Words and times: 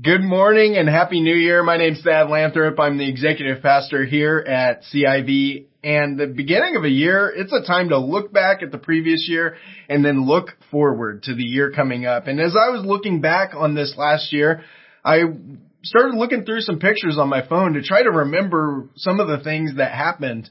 Good 0.00 0.20
morning 0.20 0.76
and 0.76 0.88
happy 0.88 1.20
new 1.20 1.34
year. 1.34 1.64
My 1.64 1.76
name's 1.76 2.02
Thad 2.02 2.30
Lathrop. 2.30 2.78
I'm 2.78 2.98
the 2.98 3.08
executive 3.08 3.62
pastor 3.62 4.04
here 4.04 4.38
at 4.38 4.82
CIV 4.84 5.66
and 5.82 6.16
the 6.16 6.28
beginning 6.28 6.76
of 6.76 6.84
a 6.84 6.88
year, 6.88 7.32
it's 7.34 7.52
a 7.52 7.66
time 7.66 7.88
to 7.88 7.98
look 7.98 8.32
back 8.32 8.62
at 8.62 8.70
the 8.70 8.78
previous 8.78 9.26
year 9.28 9.56
and 9.88 10.04
then 10.04 10.24
look 10.24 10.50
forward 10.70 11.24
to 11.24 11.34
the 11.34 11.42
year 11.42 11.72
coming 11.72 12.06
up. 12.06 12.28
And 12.28 12.38
as 12.38 12.54
I 12.54 12.70
was 12.70 12.84
looking 12.84 13.20
back 13.20 13.54
on 13.56 13.74
this 13.74 13.94
last 13.96 14.32
year, 14.32 14.62
I 15.04 15.22
started 15.82 16.14
looking 16.16 16.44
through 16.44 16.60
some 16.60 16.78
pictures 16.78 17.18
on 17.18 17.28
my 17.28 17.44
phone 17.44 17.72
to 17.72 17.82
try 17.82 18.04
to 18.04 18.10
remember 18.10 18.88
some 18.94 19.18
of 19.18 19.26
the 19.26 19.42
things 19.42 19.78
that 19.78 19.90
happened 19.90 20.48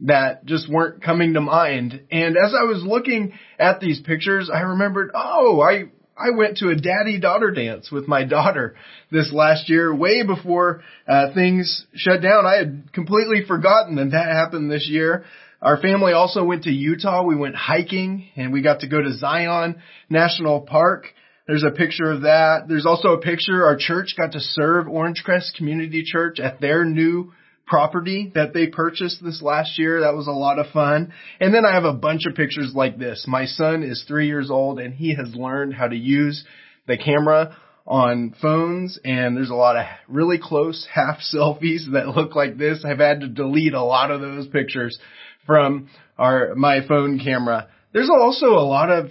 that 0.00 0.44
just 0.44 0.68
weren't 0.68 1.04
coming 1.04 1.34
to 1.34 1.40
mind. 1.40 2.00
And 2.10 2.36
as 2.36 2.52
I 2.52 2.64
was 2.64 2.82
looking 2.84 3.32
at 3.60 3.78
these 3.78 4.00
pictures, 4.00 4.50
I 4.52 4.60
remembered, 4.60 5.12
oh, 5.14 5.60
I 5.60 5.90
I 6.18 6.30
went 6.30 6.58
to 6.58 6.70
a 6.70 6.74
daddy 6.74 7.20
daughter 7.20 7.52
dance 7.52 7.92
with 7.92 8.08
my 8.08 8.24
daughter 8.24 8.74
this 9.10 9.32
last 9.32 9.68
year, 9.68 9.94
way 9.94 10.24
before 10.24 10.82
uh, 11.06 11.32
things 11.32 11.86
shut 11.94 12.20
down. 12.20 12.44
I 12.44 12.56
had 12.56 12.92
completely 12.92 13.44
forgotten 13.46 13.96
that 13.96 14.10
that 14.10 14.26
happened 14.26 14.70
this 14.70 14.88
year. 14.88 15.24
Our 15.62 15.80
family 15.80 16.12
also 16.12 16.44
went 16.44 16.64
to 16.64 16.70
Utah. 16.70 17.22
We 17.22 17.36
went 17.36 17.54
hiking 17.54 18.28
and 18.36 18.52
we 18.52 18.62
got 18.62 18.80
to 18.80 18.88
go 18.88 19.00
to 19.00 19.12
Zion 19.12 19.80
National 20.10 20.60
Park. 20.62 21.06
There's 21.46 21.64
a 21.64 21.70
picture 21.70 22.10
of 22.10 22.22
that. 22.22 22.68
There's 22.68 22.86
also 22.86 23.08
a 23.10 23.20
picture 23.20 23.64
our 23.64 23.76
church 23.76 24.14
got 24.16 24.32
to 24.32 24.40
serve 24.40 24.88
Orange 24.88 25.22
Crest 25.24 25.54
Community 25.56 26.02
Church 26.04 26.40
at 26.40 26.60
their 26.60 26.84
new 26.84 27.32
property 27.68 28.32
that 28.34 28.52
they 28.54 28.66
purchased 28.66 29.22
this 29.22 29.42
last 29.42 29.78
year. 29.78 30.00
That 30.00 30.14
was 30.14 30.26
a 30.26 30.32
lot 30.32 30.58
of 30.58 30.72
fun. 30.72 31.12
And 31.40 31.54
then 31.54 31.64
I 31.64 31.74
have 31.74 31.84
a 31.84 31.92
bunch 31.92 32.22
of 32.26 32.34
pictures 32.34 32.72
like 32.74 32.98
this. 32.98 33.26
My 33.28 33.44
son 33.46 33.82
is 33.82 34.04
three 34.08 34.26
years 34.26 34.50
old 34.50 34.80
and 34.80 34.94
he 34.94 35.14
has 35.14 35.34
learned 35.34 35.74
how 35.74 35.88
to 35.88 35.96
use 35.96 36.44
the 36.86 36.96
camera 36.96 37.56
on 37.86 38.34
phones 38.42 38.98
and 39.04 39.36
there's 39.36 39.50
a 39.50 39.54
lot 39.54 39.76
of 39.76 39.86
really 40.08 40.38
close 40.42 40.86
half 40.92 41.18
selfies 41.34 41.92
that 41.92 42.08
look 42.08 42.34
like 42.34 42.58
this. 42.58 42.84
I've 42.84 42.98
had 42.98 43.20
to 43.20 43.28
delete 43.28 43.74
a 43.74 43.82
lot 43.82 44.10
of 44.10 44.20
those 44.20 44.48
pictures 44.48 44.98
from 45.46 45.88
our, 46.18 46.54
my 46.54 46.86
phone 46.86 47.18
camera. 47.18 47.68
There's 47.92 48.10
also 48.10 48.48
a 48.48 48.66
lot 48.66 48.90
of 48.90 49.10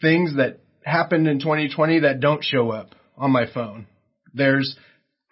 things 0.00 0.36
that 0.36 0.60
happened 0.82 1.28
in 1.28 1.40
2020 1.40 2.00
that 2.00 2.20
don't 2.20 2.44
show 2.44 2.70
up 2.70 2.94
on 3.16 3.30
my 3.30 3.44
phone. 3.52 3.86
There's 4.34 4.76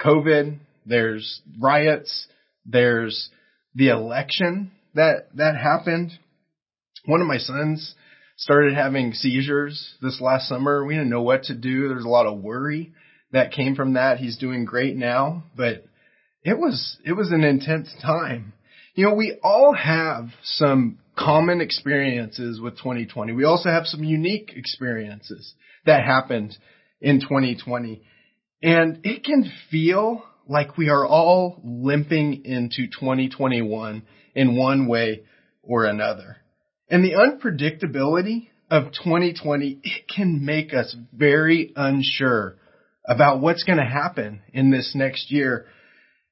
COVID, 0.01 0.59
there's 0.85 1.41
riots, 1.61 2.27
there's 2.67 3.31
the 3.75 3.89
election 3.89 4.73
that, 4.95 5.29
that 5.35 5.57
happened. 5.57 6.13
One 7.05 7.21
of 7.21 7.27
my 7.27 7.39
sons 7.39 7.95
started 8.37 8.75
having 8.75 9.13
seizures 9.13 9.95
this 10.03 10.21
last 10.21 10.49
summer. 10.49 10.85
We 10.85 10.95
didn't 10.95 11.11
know 11.11 11.23
what 11.23 11.45
to 11.45 11.55
do. 11.55 11.89
There's 11.89 12.05
a 12.05 12.09
lot 12.09 12.27
of 12.27 12.43
worry 12.43 12.93
that 13.33 13.53
came 13.53 13.75
from 13.75 13.95
that. 13.95 14.19
He's 14.19 14.39
doing 14.39 14.65
great 14.65 14.97
now, 14.97 15.45
but 15.57 15.85
it 16.43 16.59
was, 16.59 16.97
it 17.05 17.13
was 17.13 17.33
an 17.33 17.45
intense 17.45 17.93
time. 18.03 18.53
You 18.95 19.07
know, 19.07 19.15
we 19.15 19.39
all 19.43 19.75
have 19.75 20.29
some 20.43 20.99
common 21.19 21.61
experiences 21.61 22.61
with 22.61 22.77
2020. 22.79 23.33
We 23.33 23.45
also 23.45 23.69
have 23.69 23.87
some 23.87 24.05
unique 24.05 24.53
experiences 24.55 25.55
that 25.85 26.05
happened 26.05 26.57
in 27.01 27.21
2020. 27.21 28.03
And 28.63 29.01
it 29.05 29.25
can 29.25 29.51
feel 29.71 30.23
like 30.49 30.77
we 30.77 30.89
are 30.89 31.07
all 31.07 31.61
limping 31.65 32.45
into 32.45 32.87
2021 32.87 34.03
in 34.35 34.57
one 34.57 34.87
way 34.87 35.23
or 35.63 35.85
another. 35.85 36.37
And 36.89 37.05
the 37.05 37.15
unpredictability 37.15 38.49
of 38.71 38.93
2020, 38.93 39.81
it 39.83 40.05
can 40.15 40.45
make 40.45 40.73
us 40.73 40.95
very 41.13 41.73
unsure 41.75 42.57
about 43.07 43.41
what's 43.41 43.65
going 43.65 43.79
to 43.79 43.85
happen 43.85 44.41
in 44.53 44.71
this 44.71 44.93
next 44.95 45.31
year. 45.31 45.67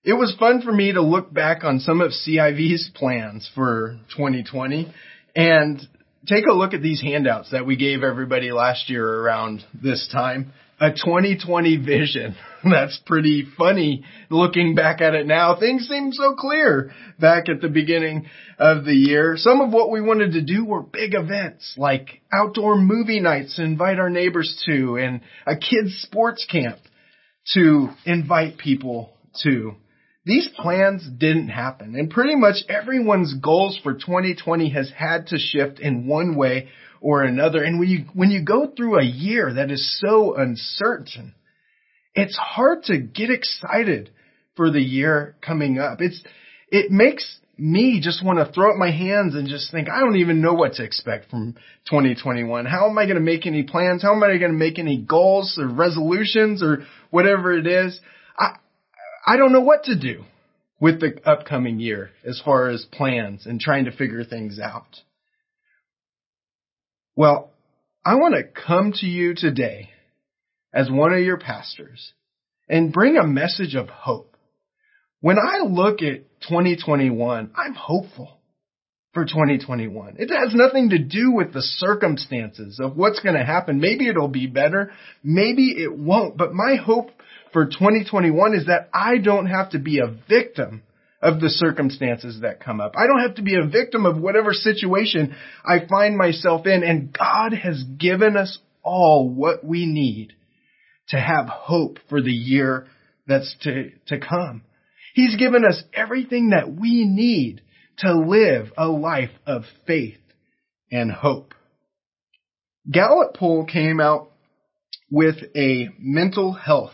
It 0.04 0.12
was 0.12 0.36
fun 0.38 0.62
for 0.62 0.72
me 0.72 0.92
to 0.92 1.02
look 1.02 1.32
back 1.32 1.64
on 1.64 1.80
some 1.80 2.00
of 2.00 2.12
CIV's 2.12 2.90
plans 2.94 3.48
for 3.54 3.98
2020 4.16 4.92
and 5.34 5.80
take 6.26 6.44
a 6.46 6.52
look 6.54 6.74
at 6.74 6.82
these 6.82 7.00
handouts 7.00 7.50
that 7.52 7.66
we 7.66 7.76
gave 7.76 8.02
everybody 8.02 8.52
last 8.52 8.90
year 8.90 9.06
around 9.06 9.64
this 9.82 10.08
time 10.12 10.52
a 10.80 10.90
2020 10.90 11.76
vision. 11.78 12.34
That's 12.64 12.98
pretty 13.06 13.46
funny 13.56 14.04
looking 14.30 14.74
back 14.74 15.00
at 15.00 15.14
it 15.14 15.26
now. 15.26 15.58
Things 15.58 15.86
seem 15.88 16.12
so 16.12 16.34
clear 16.34 16.92
back 17.18 17.48
at 17.48 17.60
the 17.60 17.68
beginning 17.68 18.26
of 18.58 18.84
the 18.84 18.94
year. 18.94 19.36
Some 19.36 19.60
of 19.60 19.72
what 19.72 19.90
we 19.90 20.00
wanted 20.00 20.32
to 20.32 20.42
do 20.42 20.64
were 20.64 20.82
big 20.82 21.14
events 21.14 21.74
like 21.76 22.22
outdoor 22.32 22.76
movie 22.76 23.20
nights 23.20 23.56
to 23.56 23.64
invite 23.64 23.98
our 23.98 24.10
neighbors 24.10 24.62
to 24.66 24.96
and 24.96 25.20
a 25.46 25.56
kids 25.56 26.00
sports 26.02 26.46
camp 26.50 26.78
to 27.52 27.88
invite 28.06 28.58
people 28.58 29.12
to. 29.42 29.74
These 30.26 30.48
plans 30.56 31.06
didn't 31.06 31.48
happen 31.48 31.94
and 31.96 32.10
pretty 32.10 32.34
much 32.34 32.56
everyone's 32.68 33.34
goals 33.34 33.78
for 33.82 33.92
2020 33.92 34.70
has 34.70 34.90
had 34.96 35.26
to 35.28 35.38
shift 35.38 35.80
in 35.80 36.06
one 36.06 36.34
way 36.34 36.68
or 37.00 37.22
another. 37.22 37.62
And 37.62 37.78
when 37.78 37.88
you, 37.88 38.04
when 38.14 38.30
you 38.30 38.42
go 38.42 38.72
through 38.74 38.98
a 38.98 39.04
year 39.04 39.52
that 39.52 39.70
is 39.70 40.00
so 40.00 40.34
uncertain, 40.34 41.34
it's 42.14 42.36
hard 42.36 42.84
to 42.84 42.98
get 42.98 43.30
excited 43.30 44.10
for 44.56 44.70
the 44.70 44.80
year 44.80 45.36
coming 45.42 45.78
up. 45.78 46.00
It's, 46.00 46.22
it 46.70 46.90
makes 46.90 47.38
me 47.58 48.00
just 48.02 48.24
want 48.24 48.38
to 48.38 48.52
throw 48.52 48.70
up 48.70 48.78
my 48.78 48.90
hands 48.90 49.34
and 49.34 49.46
just 49.46 49.70
think, 49.70 49.88
I 49.90 50.00
don't 50.00 50.16
even 50.16 50.40
know 50.40 50.54
what 50.54 50.74
to 50.74 50.84
expect 50.84 51.30
from 51.30 51.54
2021. 51.90 52.64
How 52.64 52.88
am 52.88 52.98
I 52.98 53.04
going 53.04 53.16
to 53.16 53.22
make 53.22 53.46
any 53.46 53.64
plans? 53.64 54.02
How 54.02 54.14
am 54.14 54.22
I 54.22 54.38
going 54.38 54.52
to 54.52 54.58
make 54.58 54.78
any 54.78 55.02
goals 55.02 55.58
or 55.60 55.68
resolutions 55.68 56.62
or 56.62 56.84
whatever 57.10 57.52
it 57.52 57.66
is? 57.66 58.00
I, 59.26 59.36
don't 59.36 59.52
know 59.52 59.60
what 59.60 59.84
to 59.84 59.98
do 59.98 60.24
with 60.80 61.00
the 61.00 61.18
upcoming 61.24 61.80
year 61.80 62.10
as 62.24 62.40
far 62.44 62.68
as 62.68 62.86
plans 62.92 63.46
and 63.46 63.60
trying 63.60 63.86
to 63.86 63.92
figure 63.92 64.24
things 64.24 64.58
out. 64.58 64.98
Well, 67.16 67.50
I 68.04 68.16
want 68.16 68.34
to 68.34 68.42
come 68.44 68.92
to 68.92 69.06
you 69.06 69.34
today 69.34 69.90
as 70.72 70.90
one 70.90 71.12
of 71.12 71.20
your 71.20 71.38
pastors 71.38 72.12
and 72.68 72.92
bring 72.92 73.16
a 73.16 73.26
message 73.26 73.74
of 73.74 73.88
hope. 73.88 74.36
When 75.20 75.38
I 75.38 75.64
look 75.64 76.02
at 76.02 76.24
2021, 76.42 77.52
I'm 77.56 77.74
hopeful 77.74 78.40
for 79.14 79.24
2021. 79.24 80.16
It 80.18 80.28
has 80.28 80.54
nothing 80.54 80.90
to 80.90 80.98
do 80.98 81.32
with 81.32 81.52
the 81.52 81.62
circumstances 81.62 82.80
of 82.82 82.96
what's 82.96 83.20
going 83.20 83.36
to 83.36 83.44
happen. 83.44 83.80
Maybe 83.80 84.08
it'll 84.08 84.28
be 84.28 84.48
better. 84.48 84.92
Maybe 85.22 85.68
it 85.68 85.96
won't. 85.96 86.36
But 86.36 86.52
my 86.52 86.76
hope 86.76 87.10
for 87.54 87.66
2021 87.66 88.54
is 88.54 88.66
that 88.66 88.90
I 88.92 89.16
don't 89.18 89.46
have 89.46 89.70
to 89.70 89.78
be 89.78 90.00
a 90.00 90.14
victim 90.28 90.82
of 91.22 91.40
the 91.40 91.48
circumstances 91.48 92.40
that 92.42 92.60
come 92.60 92.80
up. 92.80 92.94
I 92.98 93.06
don't 93.06 93.22
have 93.22 93.36
to 93.36 93.42
be 93.42 93.54
a 93.54 93.66
victim 93.66 94.04
of 94.04 94.20
whatever 94.20 94.52
situation 94.52 95.34
I 95.64 95.86
find 95.88 96.18
myself 96.18 96.66
in. 96.66 96.82
And 96.82 97.16
God 97.16 97.54
has 97.54 97.82
given 97.96 98.36
us 98.36 98.58
all 98.82 99.30
what 99.30 99.64
we 99.64 99.86
need 99.86 100.34
to 101.08 101.16
have 101.16 101.46
hope 101.48 101.98
for 102.10 102.20
the 102.20 102.32
year 102.32 102.88
that's 103.26 103.54
to, 103.62 103.90
to 104.08 104.18
come. 104.18 104.62
He's 105.14 105.36
given 105.36 105.64
us 105.64 105.80
everything 105.94 106.50
that 106.50 106.74
we 106.74 107.04
need 107.04 107.62
to 107.98 108.12
live 108.18 108.72
a 108.76 108.88
life 108.88 109.30
of 109.46 109.62
faith 109.86 110.18
and 110.90 111.10
hope. 111.10 111.54
Gallup 112.90 113.34
poll 113.34 113.64
came 113.64 114.00
out 114.00 114.32
with 115.08 115.36
a 115.56 115.88
mental 116.00 116.52
health 116.52 116.90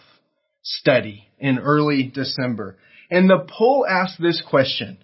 study 0.78 1.28
in 1.38 1.58
early 1.58 2.04
December. 2.04 2.78
And 3.10 3.28
the 3.28 3.46
poll 3.48 3.86
asked 3.88 4.20
this 4.20 4.42
question. 4.48 4.98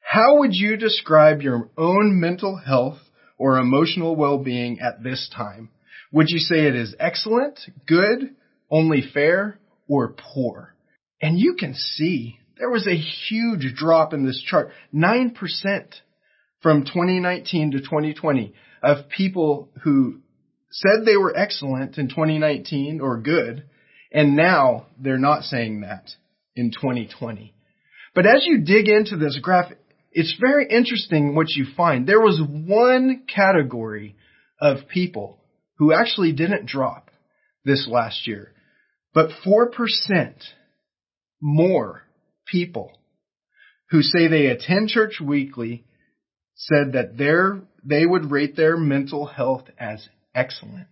How 0.00 0.38
would 0.38 0.54
you 0.54 0.76
describe 0.76 1.42
your 1.42 1.70
own 1.76 2.20
mental 2.20 2.56
health 2.56 2.98
or 3.38 3.58
emotional 3.58 4.14
well-being 4.14 4.78
at 4.80 5.02
this 5.02 5.30
time? 5.34 5.70
Would 6.12 6.28
you 6.28 6.38
say 6.38 6.66
it 6.66 6.76
is 6.76 6.94
excellent, 7.00 7.58
good, 7.86 8.34
only 8.70 9.02
fair, 9.02 9.58
or 9.88 10.14
poor? 10.16 10.74
And 11.20 11.38
you 11.38 11.56
can 11.58 11.74
see 11.74 12.38
there 12.58 12.70
was 12.70 12.86
a 12.86 12.96
huge 12.96 13.74
drop 13.74 14.14
in 14.14 14.24
this 14.24 14.42
chart. 14.42 14.70
9% 14.94 15.34
from 16.62 16.84
2019 16.84 17.72
to 17.72 17.80
2020 17.80 18.54
of 18.82 19.08
people 19.08 19.70
who 19.82 20.20
said 20.70 21.04
they 21.04 21.16
were 21.16 21.36
excellent 21.36 21.98
in 21.98 22.08
2019 22.08 23.00
or 23.00 23.20
good, 23.20 23.64
and 24.16 24.34
now 24.34 24.86
they're 24.98 25.18
not 25.18 25.42
saying 25.42 25.82
that 25.82 26.08
in 26.56 26.70
2020. 26.70 27.52
But 28.14 28.24
as 28.24 28.46
you 28.46 28.62
dig 28.64 28.88
into 28.88 29.18
this 29.18 29.38
graph, 29.42 29.70
it's 30.10 30.34
very 30.40 30.66
interesting 30.70 31.34
what 31.34 31.50
you 31.50 31.66
find. 31.76 32.06
There 32.06 32.22
was 32.22 32.40
one 32.40 33.24
category 33.32 34.16
of 34.58 34.88
people 34.88 35.38
who 35.76 35.92
actually 35.92 36.32
didn't 36.32 36.64
drop 36.64 37.10
this 37.66 37.86
last 37.86 38.26
year, 38.26 38.52
but 39.12 39.28
4% 39.46 39.68
more 41.42 42.02
people 42.46 42.98
who 43.90 44.00
say 44.00 44.28
they 44.28 44.46
attend 44.46 44.88
church 44.88 45.20
weekly 45.22 45.84
said 46.54 46.94
that 46.94 47.18
their, 47.18 47.60
they 47.84 48.06
would 48.06 48.30
rate 48.30 48.56
their 48.56 48.78
mental 48.78 49.26
health 49.26 49.64
as 49.78 50.08
excellent. 50.34 50.86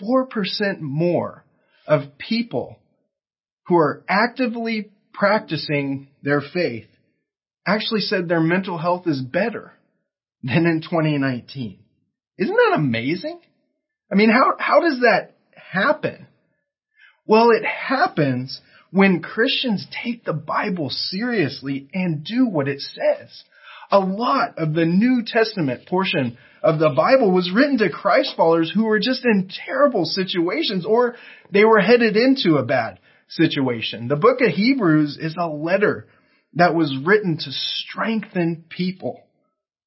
4% 0.00 0.80
more 0.80 1.43
of 1.86 2.18
people 2.18 2.78
who 3.66 3.76
are 3.76 4.04
actively 4.08 4.90
practicing 5.12 6.08
their 6.22 6.40
faith 6.40 6.86
actually 7.66 8.00
said 8.00 8.28
their 8.28 8.40
mental 8.40 8.78
health 8.78 9.06
is 9.06 9.20
better 9.20 9.72
than 10.42 10.66
in 10.66 10.82
2019. 10.82 11.78
Isn't 12.38 12.54
that 12.54 12.74
amazing? 12.76 13.40
I 14.12 14.16
mean, 14.16 14.30
how, 14.30 14.54
how 14.58 14.80
does 14.80 15.00
that 15.00 15.34
happen? 15.56 16.26
Well, 17.26 17.50
it 17.50 17.64
happens 17.64 18.60
when 18.90 19.22
Christians 19.22 19.86
take 20.04 20.24
the 20.24 20.34
Bible 20.34 20.90
seriously 20.90 21.88
and 21.94 22.24
do 22.24 22.46
what 22.46 22.68
it 22.68 22.80
says. 22.80 23.44
A 23.90 23.98
lot 23.98 24.58
of 24.58 24.74
the 24.74 24.84
New 24.84 25.22
Testament 25.26 25.86
portion 25.86 26.38
of 26.62 26.78
the 26.78 26.90
Bible 26.90 27.30
was 27.30 27.52
written 27.54 27.78
to 27.78 27.90
Christ 27.90 28.34
followers 28.36 28.72
who 28.74 28.84
were 28.84 28.98
just 28.98 29.24
in 29.24 29.50
terrible 29.66 30.04
situations 30.04 30.86
or 30.86 31.16
they 31.52 31.64
were 31.64 31.80
headed 31.80 32.16
into 32.16 32.56
a 32.56 32.64
bad 32.64 32.98
situation. 33.28 34.08
The 34.08 34.16
book 34.16 34.40
of 34.40 34.48
Hebrews 34.48 35.18
is 35.20 35.36
a 35.38 35.46
letter 35.46 36.06
that 36.54 36.74
was 36.74 36.96
written 37.04 37.36
to 37.36 37.50
strengthen 37.50 38.64
people, 38.68 39.20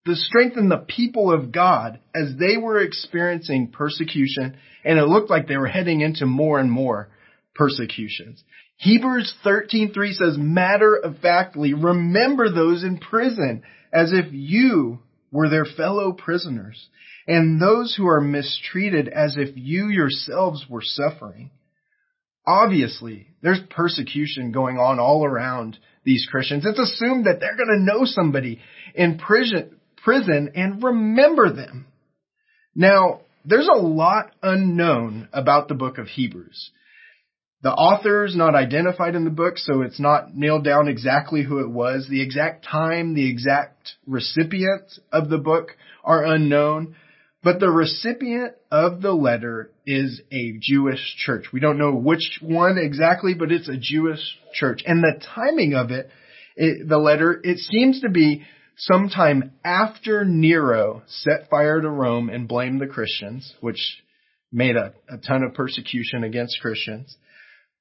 to 0.05 0.15
strengthen 0.15 0.69
the 0.69 0.85
people 0.87 1.31
of 1.31 1.51
God 1.51 1.99
as 2.13 2.35
they 2.37 2.57
were 2.57 2.79
experiencing 2.79 3.71
persecution 3.71 4.57
and 4.85 4.99
it 4.99 5.05
looked 5.05 5.29
like 5.29 5.47
they 5.47 5.57
were 5.57 5.67
heading 5.67 6.01
into 6.01 6.25
more 6.25 6.59
and 6.59 6.71
more 6.71 7.09
persecutions. 7.55 8.43
Hebrews 8.77 9.33
13:3 9.43 10.13
says, 10.13 10.37
matter 10.37 10.95
of 10.95 11.17
factly, 11.17 11.73
remember 11.73 12.53
those 12.53 12.83
in 12.83 12.99
prison 12.99 13.63
as 13.91 14.11
if 14.13 14.31
you 14.31 14.99
were 15.31 15.49
their 15.49 15.65
fellow 15.65 16.11
prisoners 16.11 16.87
and 17.27 17.61
those 17.61 17.95
who 17.95 18.07
are 18.07 18.21
mistreated 18.21 19.07
as 19.09 19.35
if 19.37 19.49
you 19.55 19.89
yourselves 19.89 20.65
were 20.69 20.81
suffering. 20.81 21.51
Obviously, 22.45 23.27
there's 23.41 23.59
persecution 23.69 24.53
going 24.53 24.77
on 24.77 24.99
all 24.99 25.25
around 25.25 25.77
these 26.05 26.25
Christians. 26.31 26.65
It's 26.65 26.79
assumed 26.79 27.25
that 27.25 27.41
they're 27.41 27.57
going 27.57 27.67
to 27.67 27.83
know 27.83 28.05
somebody 28.05 28.61
in 28.95 29.17
prison, 29.17 29.75
prison 29.97 30.51
and 30.55 30.81
remember 30.81 31.51
them. 31.51 31.87
Now, 32.73 33.21
there's 33.43 33.67
a 33.67 33.77
lot 33.77 34.31
unknown 34.41 35.27
about 35.33 35.67
the 35.67 35.75
book 35.75 35.97
of 35.97 36.07
Hebrews. 36.07 36.71
The 37.67 37.73
author 37.73 38.23
is 38.23 38.33
not 38.33 38.55
identified 38.55 39.13
in 39.13 39.25
the 39.25 39.29
book, 39.29 39.57
so 39.57 39.81
it's 39.81 39.99
not 39.99 40.33
nailed 40.33 40.63
down 40.63 40.87
exactly 40.87 41.43
who 41.43 41.59
it 41.59 41.69
was. 41.69 42.07
The 42.07 42.21
exact 42.21 42.63
time, 42.63 43.13
the 43.13 43.29
exact 43.29 43.95
recipient 44.05 44.89
of 45.11 45.27
the 45.27 45.37
book 45.37 45.75
are 46.01 46.23
unknown. 46.23 46.95
But 47.43 47.59
the 47.59 47.69
recipient 47.69 48.53
of 48.71 49.01
the 49.01 49.11
letter 49.11 49.69
is 49.85 50.21
a 50.31 50.53
Jewish 50.61 51.17
church. 51.17 51.51
We 51.51 51.59
don't 51.59 51.77
know 51.77 51.93
which 51.93 52.39
one 52.41 52.77
exactly, 52.77 53.33
but 53.33 53.51
it's 53.51 53.67
a 53.67 53.75
Jewish 53.75 54.21
church. 54.53 54.81
And 54.85 55.03
the 55.03 55.21
timing 55.35 55.73
of 55.73 55.91
it, 55.91 56.09
it 56.55 56.87
the 56.87 56.97
letter, 56.97 57.37
it 57.43 57.57
seems 57.57 57.99
to 57.99 58.09
be 58.09 58.43
sometime 58.77 59.51
after 59.65 60.23
Nero 60.23 61.03
set 61.05 61.49
fire 61.49 61.81
to 61.81 61.89
Rome 61.89 62.29
and 62.29 62.47
blamed 62.47 62.79
the 62.79 62.87
Christians, 62.87 63.53
which 63.59 64.01
made 64.53 64.77
a, 64.77 64.93
a 65.09 65.17
ton 65.17 65.43
of 65.43 65.53
persecution 65.53 66.23
against 66.23 66.61
Christians. 66.61 67.17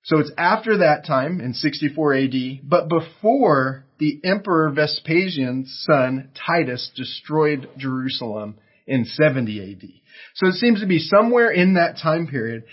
So 0.07 0.19
it's 0.21 0.31
after 0.39 0.79
that 0.79 1.05
time 1.05 1.41
in 1.41 1.53
64 1.53 2.15
AD, 2.15 2.35
but 2.63 2.89
before 2.89 3.85
the 3.99 4.21
Emperor 4.23 4.71
Vespasian's 4.71 5.85
son 5.85 6.31
Titus 6.47 6.93
destroyed 6.95 7.69
Jerusalem 7.77 8.57
in 8.87 9.05
70 9.05 9.73
AD. 9.73 9.89
So 10.37 10.47
it 10.47 10.55
seems 10.55 10.81
to 10.81 10.87
be 10.87 11.01
somewhere 11.01 11.51
in 11.51 11.75
that 11.75 11.99
time 12.01 12.29
period. 12.29 12.65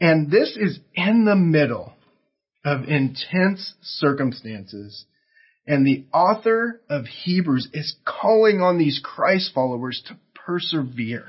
And 0.00 0.28
this 0.28 0.56
is 0.60 0.80
in 0.94 1.24
the 1.24 1.36
middle 1.36 1.92
of 2.64 2.88
intense 2.88 3.74
circumstances. 3.82 5.04
And 5.64 5.86
the 5.86 6.06
author 6.12 6.80
of 6.90 7.04
Hebrews 7.04 7.68
is 7.72 7.94
calling 8.04 8.60
on 8.60 8.78
these 8.78 9.00
Christ 9.00 9.52
followers 9.54 10.02
to 10.08 10.18
persevere. 10.34 11.28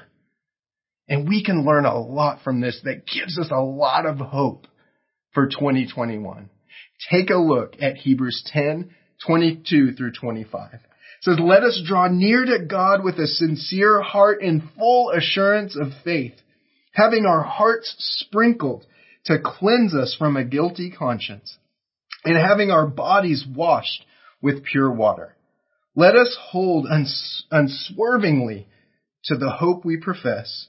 And 1.08 1.30
we 1.30 1.44
can 1.44 1.64
learn 1.64 1.86
a 1.86 2.00
lot 2.00 2.42
from 2.44 2.60
this 2.60 2.82
that 2.86 3.06
gives 3.06 3.38
us 3.38 3.52
a 3.52 3.62
lot 3.62 4.08
of 4.08 4.18
hope 4.18 4.66
for 5.34 5.48
2021. 5.48 6.50
Take 7.12 7.30
a 7.30 7.36
look 7.36 7.76
at 7.82 7.98
Hebrews 7.98 8.44
10, 8.48 8.92
22 9.26 9.94
through 9.94 10.12
25. 10.12 10.74
It 10.74 10.80
says, 11.22 11.38
let 11.42 11.64
us 11.64 11.82
draw 11.86 12.08
near 12.08 12.46
to 12.46 12.66
God 12.66 13.04
with 13.04 13.16
a 13.16 13.28
sincere 13.28 14.02
heart 14.02 14.42
in 14.42 14.70
full 14.78 15.12
assurance 15.12 15.78
of 15.80 15.88
faith, 16.04 16.36
having 16.92 17.26
our 17.26 17.44
hearts 17.44 17.96
sprinkled 17.98 18.86
to 19.26 19.40
cleanse 19.44 19.96
us 19.96 20.16
from 20.18 20.36
a 20.36 20.44
guilty 20.44 20.92
conscience, 20.92 21.58
and 22.26 22.38
having 22.38 22.72
our 22.72 22.88
bodies 22.88 23.46
washed 23.48 24.06
with 24.42 24.66
pure 24.66 24.92
water. 24.92 25.36
Let 25.96 26.16
us 26.16 26.38
hold 26.40 26.88
uns- 26.88 27.46
unswervingly 27.52 28.68
to 29.26 29.36
the 29.38 29.52
hope 29.52 29.86
we 29.86 29.98
profess, 29.98 30.68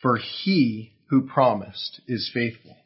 for 0.00 0.16
he 0.16 0.92
who 1.10 1.26
promised 1.26 2.00
is 2.06 2.30
faithful. 2.32 2.76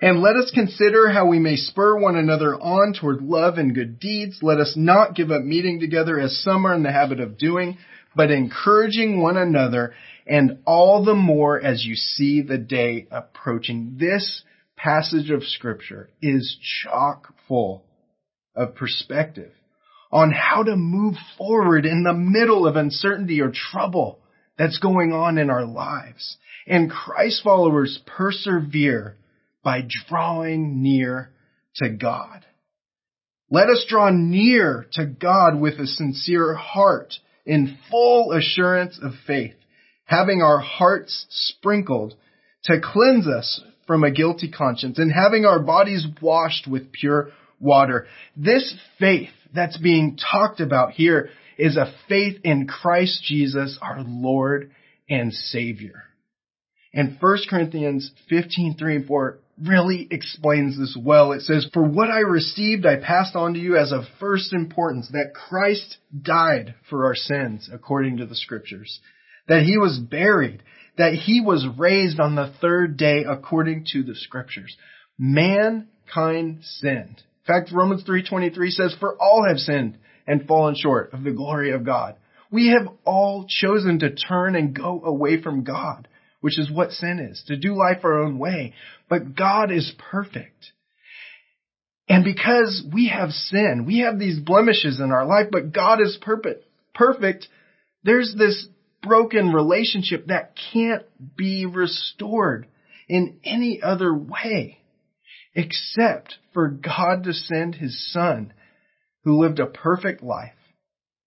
And 0.00 0.20
let 0.20 0.36
us 0.36 0.50
consider 0.54 1.10
how 1.10 1.26
we 1.26 1.38
may 1.38 1.56
spur 1.56 1.98
one 1.98 2.16
another 2.16 2.54
on 2.54 2.94
toward 2.94 3.20
love 3.20 3.58
and 3.58 3.74
good 3.74 3.98
deeds. 3.98 4.38
Let 4.42 4.58
us 4.58 4.74
not 4.76 5.14
give 5.14 5.30
up 5.30 5.42
meeting 5.42 5.80
together 5.80 6.18
as 6.20 6.42
some 6.42 6.66
are 6.66 6.74
in 6.74 6.82
the 6.82 6.92
habit 6.92 7.20
of 7.20 7.38
doing, 7.38 7.78
but 8.14 8.30
encouraging 8.30 9.20
one 9.20 9.36
another 9.36 9.94
and 10.26 10.58
all 10.66 11.04
the 11.04 11.14
more 11.14 11.60
as 11.60 11.84
you 11.84 11.94
see 11.94 12.42
the 12.42 12.58
day 12.58 13.08
approaching. 13.10 13.96
This 13.98 14.42
passage 14.76 15.30
of 15.30 15.42
scripture 15.42 16.10
is 16.22 16.56
chock 16.84 17.34
full 17.48 17.84
of 18.54 18.74
perspective 18.74 19.52
on 20.10 20.30
how 20.30 20.62
to 20.62 20.76
move 20.76 21.14
forward 21.36 21.84
in 21.84 22.02
the 22.02 22.14
middle 22.14 22.66
of 22.66 22.76
uncertainty 22.76 23.40
or 23.40 23.52
trouble 23.52 24.20
that's 24.56 24.78
going 24.78 25.12
on 25.12 25.38
in 25.38 25.50
our 25.50 25.64
lives. 25.64 26.36
And 26.66 26.90
Christ 26.90 27.42
followers 27.42 27.98
persevere 28.06 29.16
by 29.68 29.86
drawing 30.08 30.82
near 30.82 31.30
to 31.74 31.90
God. 31.90 32.42
Let 33.50 33.68
us 33.68 33.84
draw 33.86 34.08
near 34.08 34.86
to 34.94 35.04
God 35.04 35.60
with 35.60 35.74
a 35.74 35.86
sincere 35.86 36.54
heart 36.54 37.12
in 37.44 37.76
full 37.90 38.32
assurance 38.32 38.98
of 39.02 39.12
faith, 39.26 39.56
having 40.06 40.40
our 40.40 40.58
hearts 40.58 41.26
sprinkled 41.28 42.14
to 42.64 42.80
cleanse 42.82 43.28
us 43.28 43.60
from 43.86 44.04
a 44.04 44.10
guilty 44.10 44.50
conscience 44.50 44.98
and 44.98 45.12
having 45.12 45.44
our 45.44 45.58
bodies 45.58 46.06
washed 46.22 46.66
with 46.66 46.90
pure 46.90 47.28
water. 47.60 48.06
This 48.34 48.74
faith 48.98 49.28
that's 49.54 49.76
being 49.76 50.16
talked 50.16 50.60
about 50.60 50.92
here 50.92 51.28
is 51.58 51.76
a 51.76 51.92
faith 52.08 52.40
in 52.42 52.66
Christ 52.66 53.22
Jesus, 53.22 53.78
our 53.82 54.02
Lord 54.02 54.70
and 55.10 55.30
Savior. 55.30 56.04
And 56.94 57.18
1 57.20 57.38
Corinthians 57.50 58.10
15, 58.30 58.76
3 58.78 58.96
and 58.96 59.06
4 59.06 59.40
really 59.62 60.06
explains 60.10 60.78
this 60.78 60.96
well. 61.00 61.32
It 61.32 61.42
says, 61.42 61.68
For 61.72 61.82
what 61.82 62.10
I 62.10 62.20
received 62.20 62.86
I 62.86 62.96
passed 62.96 63.34
on 63.34 63.54
to 63.54 63.60
you 63.60 63.76
as 63.76 63.92
of 63.92 64.04
first 64.20 64.52
importance, 64.52 65.08
that 65.12 65.34
Christ 65.34 65.98
died 66.20 66.74
for 66.88 67.06
our 67.06 67.14
sins 67.14 67.68
according 67.72 68.18
to 68.18 68.26
the 68.26 68.36
scriptures, 68.36 69.00
that 69.48 69.62
he 69.62 69.78
was 69.78 69.98
buried, 69.98 70.62
that 70.96 71.14
he 71.14 71.40
was 71.40 71.66
raised 71.78 72.20
on 72.20 72.34
the 72.34 72.52
third 72.60 72.96
day 72.96 73.24
according 73.28 73.86
to 73.92 74.02
the 74.02 74.14
scriptures. 74.14 74.76
Mankind 75.18 76.60
sinned. 76.62 77.22
In 77.46 77.54
fact, 77.54 77.72
Romans 77.72 78.04
3.23 78.04 78.70
says, 78.70 78.94
For 78.98 79.16
all 79.20 79.46
have 79.48 79.58
sinned 79.58 79.98
and 80.26 80.46
fallen 80.46 80.74
short 80.76 81.12
of 81.12 81.24
the 81.24 81.32
glory 81.32 81.72
of 81.72 81.84
God. 81.84 82.16
We 82.50 82.68
have 82.68 82.92
all 83.04 83.46
chosen 83.48 83.98
to 84.00 84.14
turn 84.14 84.54
and 84.54 84.74
go 84.74 85.02
away 85.04 85.42
from 85.42 85.64
God 85.64 86.08
which 86.40 86.58
is 86.58 86.70
what 86.70 86.92
sin 86.92 87.18
is, 87.18 87.42
to 87.46 87.56
do 87.56 87.76
life 87.76 88.04
our 88.04 88.20
own 88.20 88.38
way. 88.38 88.74
But 89.08 89.34
God 89.34 89.70
is 89.72 89.92
perfect. 90.10 90.72
And 92.08 92.24
because 92.24 92.84
we 92.92 93.08
have 93.08 93.30
sin, 93.30 93.84
we 93.86 94.00
have 94.00 94.18
these 94.18 94.38
blemishes 94.38 95.00
in 95.00 95.10
our 95.10 95.26
life, 95.26 95.48
but 95.50 95.72
God 95.72 96.00
is 96.00 96.18
perfect, 96.20 96.64
perfect, 96.94 97.48
there's 98.02 98.34
this 98.38 98.66
broken 99.02 99.52
relationship 99.52 100.26
that 100.26 100.54
can't 100.72 101.04
be 101.36 101.66
restored 101.66 102.66
in 103.08 103.38
any 103.44 103.80
other 103.82 104.14
way 104.14 104.78
except 105.54 106.36
for 106.54 106.68
God 106.68 107.24
to 107.24 107.32
send 107.32 107.74
his 107.74 108.12
son 108.12 108.52
who 109.24 109.40
lived 109.40 109.58
a 109.58 109.66
perfect 109.66 110.22
life 110.22 110.52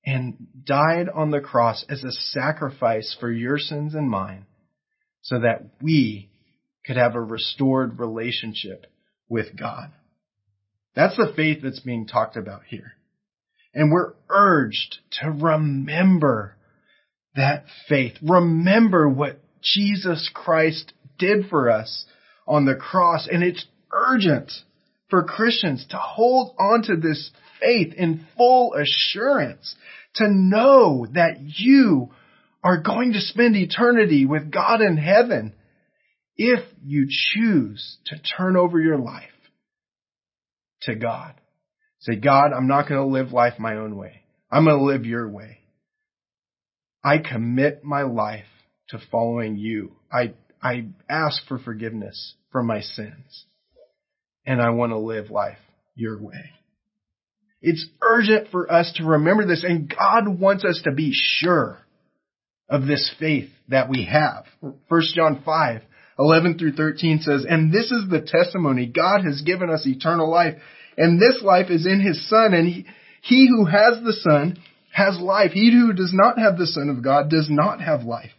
and 0.05 0.47
died 0.65 1.07
on 1.13 1.31
the 1.31 1.41
cross 1.41 1.85
as 1.89 2.03
a 2.03 2.11
sacrifice 2.11 3.15
for 3.19 3.31
your 3.31 3.57
sins 3.57 3.93
and 3.93 4.09
mine 4.09 4.45
so 5.21 5.39
that 5.39 5.65
we 5.81 6.29
could 6.85 6.97
have 6.97 7.15
a 7.15 7.21
restored 7.21 7.99
relationship 7.99 8.87
with 9.29 9.57
God. 9.57 9.91
That's 10.95 11.15
the 11.15 11.31
faith 11.35 11.59
that's 11.63 11.79
being 11.79 12.07
talked 12.07 12.35
about 12.35 12.63
here. 12.67 12.93
And 13.73 13.91
we're 13.91 14.13
urged 14.29 14.97
to 15.21 15.31
remember 15.31 16.55
that 17.35 17.65
faith. 17.87 18.13
Remember 18.21 19.07
what 19.07 19.39
Jesus 19.61 20.29
Christ 20.33 20.91
did 21.17 21.47
for 21.49 21.69
us 21.69 22.05
on 22.47 22.65
the 22.65 22.75
cross. 22.75 23.27
And 23.31 23.43
it's 23.43 23.65
urgent 23.93 24.51
for 25.09 25.23
Christians 25.23 25.85
to 25.91 25.97
hold 25.97 26.55
on 26.59 26.83
to 26.83 26.97
this 26.97 27.31
faith 27.61 27.93
in 27.93 28.25
full 28.35 28.73
assurance, 28.73 29.75
to 30.15 30.27
know 30.27 31.05
that 31.13 31.37
you 31.39 32.09
are 32.63 32.81
going 32.81 33.13
to 33.13 33.19
spend 33.19 33.55
eternity 33.55 34.25
with 34.25 34.51
God 34.51 34.81
in 34.81 34.97
heaven 34.97 35.53
if 36.37 36.59
you 36.83 37.07
choose 37.09 37.97
to 38.07 38.15
turn 38.37 38.55
over 38.55 38.79
your 38.79 38.97
life 38.97 39.29
to 40.83 40.95
God. 40.95 41.33
Say, 41.99 42.15
God, 42.15 42.51
I'm 42.55 42.67
not 42.67 42.87
going 42.87 43.01
to 43.01 43.13
live 43.13 43.31
life 43.31 43.59
my 43.59 43.75
own 43.75 43.95
way. 43.95 44.23
I'm 44.51 44.65
going 44.65 44.77
to 44.77 44.83
live 44.83 45.05
your 45.05 45.29
way. 45.29 45.59
I 47.03 47.17
commit 47.17 47.83
my 47.83 48.03
life 48.03 48.45
to 48.89 48.99
following 49.11 49.57
you. 49.57 49.93
I, 50.11 50.33
I 50.61 50.87
ask 51.09 51.45
for 51.47 51.57
forgiveness 51.57 52.35
for 52.51 52.63
my 52.63 52.81
sins. 52.81 53.45
And 54.45 54.61
I 54.61 54.71
want 54.71 54.91
to 54.91 54.97
live 54.97 55.29
life 55.29 55.59
your 55.95 56.21
way. 56.21 56.51
It's 57.61 57.85
urgent 58.01 58.47
for 58.51 58.71
us 58.71 58.91
to 58.95 59.05
remember 59.05 59.45
this 59.45 59.63
and 59.63 59.87
God 59.87 60.39
wants 60.39 60.65
us 60.65 60.81
to 60.85 60.91
be 60.91 61.11
sure 61.13 61.79
of 62.71 62.87
this 62.87 63.13
faith 63.19 63.49
that 63.67 63.89
we 63.89 64.05
have. 64.05 64.45
1 64.61 65.01
John 65.13 65.43
5, 65.45 65.81
11 66.17 66.57
through 66.57 66.71
13 66.71 67.19
says, 67.19 67.45
And 67.47 67.71
this 67.71 67.91
is 67.91 68.09
the 68.09 68.25
testimony 68.25 68.85
God 68.87 69.25
has 69.25 69.41
given 69.41 69.69
us 69.69 69.85
eternal 69.85 70.31
life, 70.31 70.55
and 70.97 71.21
this 71.21 71.41
life 71.43 71.69
is 71.69 71.85
in 71.85 71.99
His 71.99 72.27
Son, 72.29 72.53
and 72.53 72.67
he, 72.67 72.85
he 73.21 73.47
who 73.49 73.65
has 73.65 74.01
the 74.01 74.13
Son 74.13 74.57
has 74.93 75.19
life. 75.19 75.51
He 75.51 75.71
who 75.71 75.93
does 75.93 76.13
not 76.13 76.39
have 76.39 76.57
the 76.57 76.65
Son 76.65 76.89
of 76.89 77.03
God 77.03 77.29
does 77.29 77.47
not 77.49 77.81
have 77.81 78.03
life. 78.03 78.31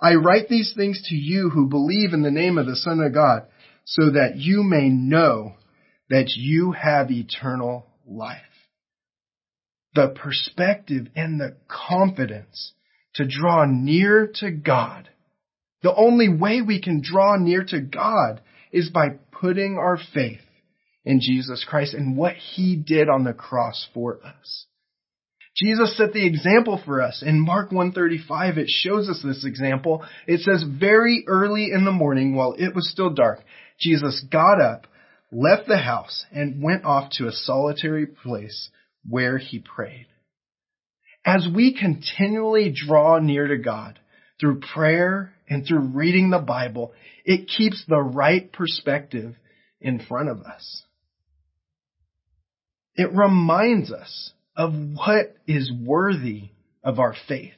I 0.00 0.14
write 0.14 0.48
these 0.48 0.72
things 0.76 1.02
to 1.08 1.14
you 1.14 1.50
who 1.50 1.68
believe 1.68 2.12
in 2.12 2.22
the 2.22 2.30
name 2.30 2.58
of 2.58 2.66
the 2.66 2.76
Son 2.76 3.00
of 3.00 3.14
God, 3.14 3.46
so 3.84 4.10
that 4.10 4.36
you 4.36 4.62
may 4.62 4.88
know 4.88 5.54
that 6.10 6.32
you 6.36 6.72
have 6.72 7.10
eternal 7.10 7.86
life. 8.06 8.40
The 9.94 10.08
perspective 10.08 11.08
and 11.16 11.40
the 11.40 11.56
confidence 11.66 12.72
to 13.14 13.26
draw 13.26 13.64
near 13.66 14.30
to 14.36 14.50
God. 14.50 15.08
The 15.82 15.94
only 15.94 16.28
way 16.28 16.62
we 16.62 16.80
can 16.80 17.00
draw 17.02 17.36
near 17.36 17.64
to 17.64 17.80
God 17.80 18.40
is 18.72 18.90
by 18.90 19.18
putting 19.32 19.76
our 19.78 19.98
faith 20.14 20.40
in 21.04 21.20
Jesus 21.20 21.64
Christ 21.68 21.94
and 21.94 22.16
what 22.16 22.34
He 22.34 22.76
did 22.76 23.08
on 23.08 23.24
the 23.24 23.32
cross 23.32 23.88
for 23.94 24.18
us. 24.24 24.66
Jesus 25.56 25.96
set 25.96 26.12
the 26.12 26.26
example 26.26 26.80
for 26.84 27.02
us. 27.02 27.22
In 27.26 27.40
Mark 27.40 27.72
135, 27.72 28.58
it 28.58 28.68
shows 28.68 29.08
us 29.08 29.20
this 29.22 29.44
example. 29.44 30.04
It 30.26 30.40
says, 30.40 30.62
very 30.62 31.24
early 31.26 31.70
in 31.72 31.84
the 31.84 31.92
morning, 31.92 32.34
while 32.34 32.54
it 32.56 32.74
was 32.74 32.90
still 32.90 33.10
dark, 33.10 33.40
Jesus 33.78 34.24
got 34.30 34.60
up, 34.60 34.86
left 35.32 35.66
the 35.66 35.78
house, 35.78 36.24
and 36.32 36.62
went 36.62 36.84
off 36.84 37.10
to 37.12 37.26
a 37.26 37.32
solitary 37.32 38.06
place 38.06 38.70
where 39.08 39.38
he 39.38 39.58
prayed. 39.58 40.06
As 41.24 41.46
we 41.54 41.78
continually 41.78 42.74
draw 42.74 43.18
near 43.18 43.46
to 43.46 43.58
God 43.58 43.98
through 44.40 44.60
prayer 44.60 45.32
and 45.48 45.66
through 45.66 45.90
reading 45.94 46.30
the 46.30 46.38
Bible, 46.38 46.92
it 47.24 47.48
keeps 47.48 47.84
the 47.86 48.00
right 48.00 48.50
perspective 48.52 49.34
in 49.80 50.00
front 50.00 50.30
of 50.30 50.40
us. 50.40 50.84
It 52.94 53.12
reminds 53.12 53.92
us 53.92 54.32
of 54.56 54.72
what 54.74 55.36
is 55.46 55.70
worthy 55.84 56.50
of 56.82 56.98
our 56.98 57.14
faith. 57.28 57.52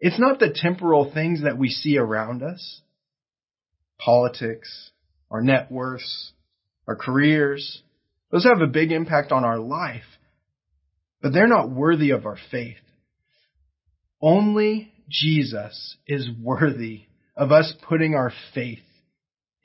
It's 0.00 0.18
not 0.18 0.38
the 0.38 0.54
temporal 0.54 1.12
things 1.12 1.42
that 1.42 1.58
we 1.58 1.68
see 1.68 1.96
around 1.96 2.42
us, 2.42 2.80
politics, 3.98 4.90
our 5.30 5.42
net 5.42 5.70
worths, 5.70 6.32
our 6.88 6.96
careers. 6.96 7.82
Those 8.30 8.44
have 8.44 8.60
a 8.60 8.66
big 8.66 8.90
impact 8.90 9.32
on 9.32 9.44
our 9.44 9.58
life, 9.58 10.02
but 11.22 11.32
they're 11.32 11.46
not 11.46 11.70
worthy 11.70 12.10
of 12.10 12.26
our 12.26 12.38
faith. 12.50 12.76
Only 14.20 14.92
Jesus 15.08 15.96
is 16.06 16.28
worthy 16.40 17.02
of 17.36 17.52
us 17.52 17.72
putting 17.88 18.14
our 18.14 18.32
faith 18.54 18.82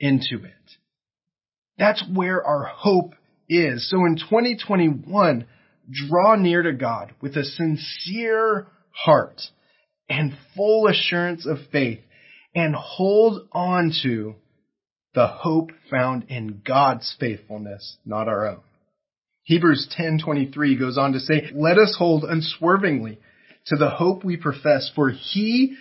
into 0.00 0.44
it. 0.44 0.52
That's 1.78 2.02
where 2.12 2.44
our 2.44 2.64
hope 2.64 3.14
is. 3.48 3.88
So 3.90 4.04
in 4.04 4.16
2021, 4.16 5.46
draw 5.90 6.36
near 6.36 6.62
to 6.62 6.72
God 6.72 7.14
with 7.20 7.36
a 7.36 7.44
sincere 7.44 8.66
heart 8.90 9.40
and 10.08 10.36
full 10.56 10.88
assurance 10.88 11.46
of 11.46 11.58
faith 11.70 12.00
and 12.54 12.74
hold 12.74 13.48
on 13.52 13.92
to 14.02 14.34
the 15.14 15.26
hope 15.26 15.70
found 15.90 16.24
in 16.28 16.62
God's 16.66 17.16
faithfulness, 17.18 17.98
not 18.04 18.28
our 18.28 18.46
own. 18.46 18.60
Hebrews 19.48 19.88
10:23 19.98 20.78
goes 20.78 20.98
on 20.98 21.14
to 21.14 21.20
say, 21.20 21.50
"Let 21.54 21.78
us 21.78 21.96
hold 21.96 22.22
unswervingly 22.22 23.18
to 23.68 23.76
the 23.76 23.88
hope 23.88 24.22
we 24.22 24.36
profess, 24.36 24.90
for 24.94 25.08
he 25.08 25.74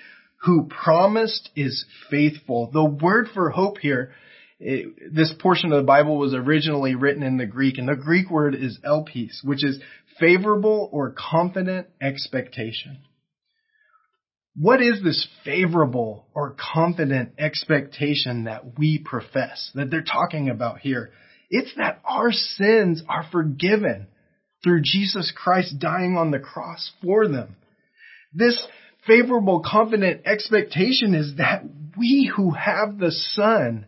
who 0.44 0.70
promised 0.70 1.50
is 1.54 1.86
faithful." 2.10 2.72
The 2.72 2.86
word 2.86 3.28
for 3.34 3.50
hope 3.50 3.80
here 3.80 4.14
it, 4.62 5.14
this 5.14 5.34
portion 5.34 5.74
of 5.74 5.80
the 5.80 5.86
Bible 5.86 6.18
was 6.18 6.34
originally 6.34 6.96
written 6.96 7.24
in 7.24 7.36
the 7.36 7.46
Greek, 7.46 7.78
and 7.78 7.90
the 7.90 7.98
Greek 7.98 8.32
word 8.32 8.56
is 8.56 8.80
elpis, 8.86 9.44
which 9.44 9.66
is 9.66 9.82
favorable 10.18 10.90
or 10.94 11.12
confident 11.12 11.88
expectation. 12.00 13.00
What 14.56 14.82
is 14.82 15.04
this 15.04 15.28
favorable 15.44 16.26
or 16.34 16.56
confident 16.74 17.34
expectation 17.38 18.46
that 18.46 18.80
we 18.80 18.98
profess, 18.98 19.72
that 19.76 19.92
they're 19.92 20.04
talking 20.04 20.48
about 20.50 20.80
here? 20.80 21.12
It's 21.50 21.74
that 21.78 22.02
our 22.04 22.32
sins 22.32 23.04
are 23.08 23.26
forgiven 23.32 24.08
through 24.64 24.82
Jesus 24.84 25.32
Christ 25.36 25.80
dying 25.80 26.18
on 26.18 26.32
the 26.32 26.40
cross 26.40 26.92
for 27.02 27.28
them. 27.28 27.56
This 28.34 28.68
favorable, 29.06 29.64
confident 29.66 30.22
expectation 30.26 31.14
is 31.14 31.36
that 31.38 31.64
we 31.98 32.32
who 32.36 32.52
have 32.52 32.98
the 32.98 33.12
Son 33.12 33.86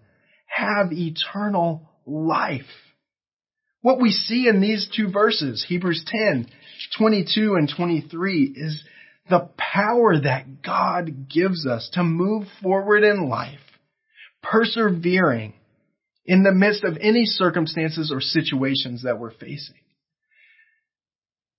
have 0.48 0.92
eternal 0.92 1.90
life. 2.06 2.62
What 3.82 4.02
we 4.02 4.12
see 4.12 4.48
in 4.48 4.62
these 4.62 4.90
two 4.94 5.10
verses, 5.12 5.66
Hebrews 5.68 6.06
10, 6.08 6.48
22 6.98 7.56
and 7.56 7.72
23, 7.76 8.54
is 8.56 8.84
the 9.30 9.50
power 9.58 10.20
that 10.20 10.62
God 10.62 11.30
gives 11.30 11.66
us 11.68 11.90
to 11.94 12.04
move 12.04 12.48
forward 12.62 13.04
in 13.04 13.30
life, 13.30 13.60
persevering 14.42 15.54
in 16.30 16.44
the 16.44 16.52
midst 16.52 16.84
of 16.84 16.96
any 17.02 17.26
circumstances 17.26 18.12
or 18.14 18.22
situations 18.22 19.02
that 19.02 19.18
we're 19.18 19.32
facing. 19.32 19.80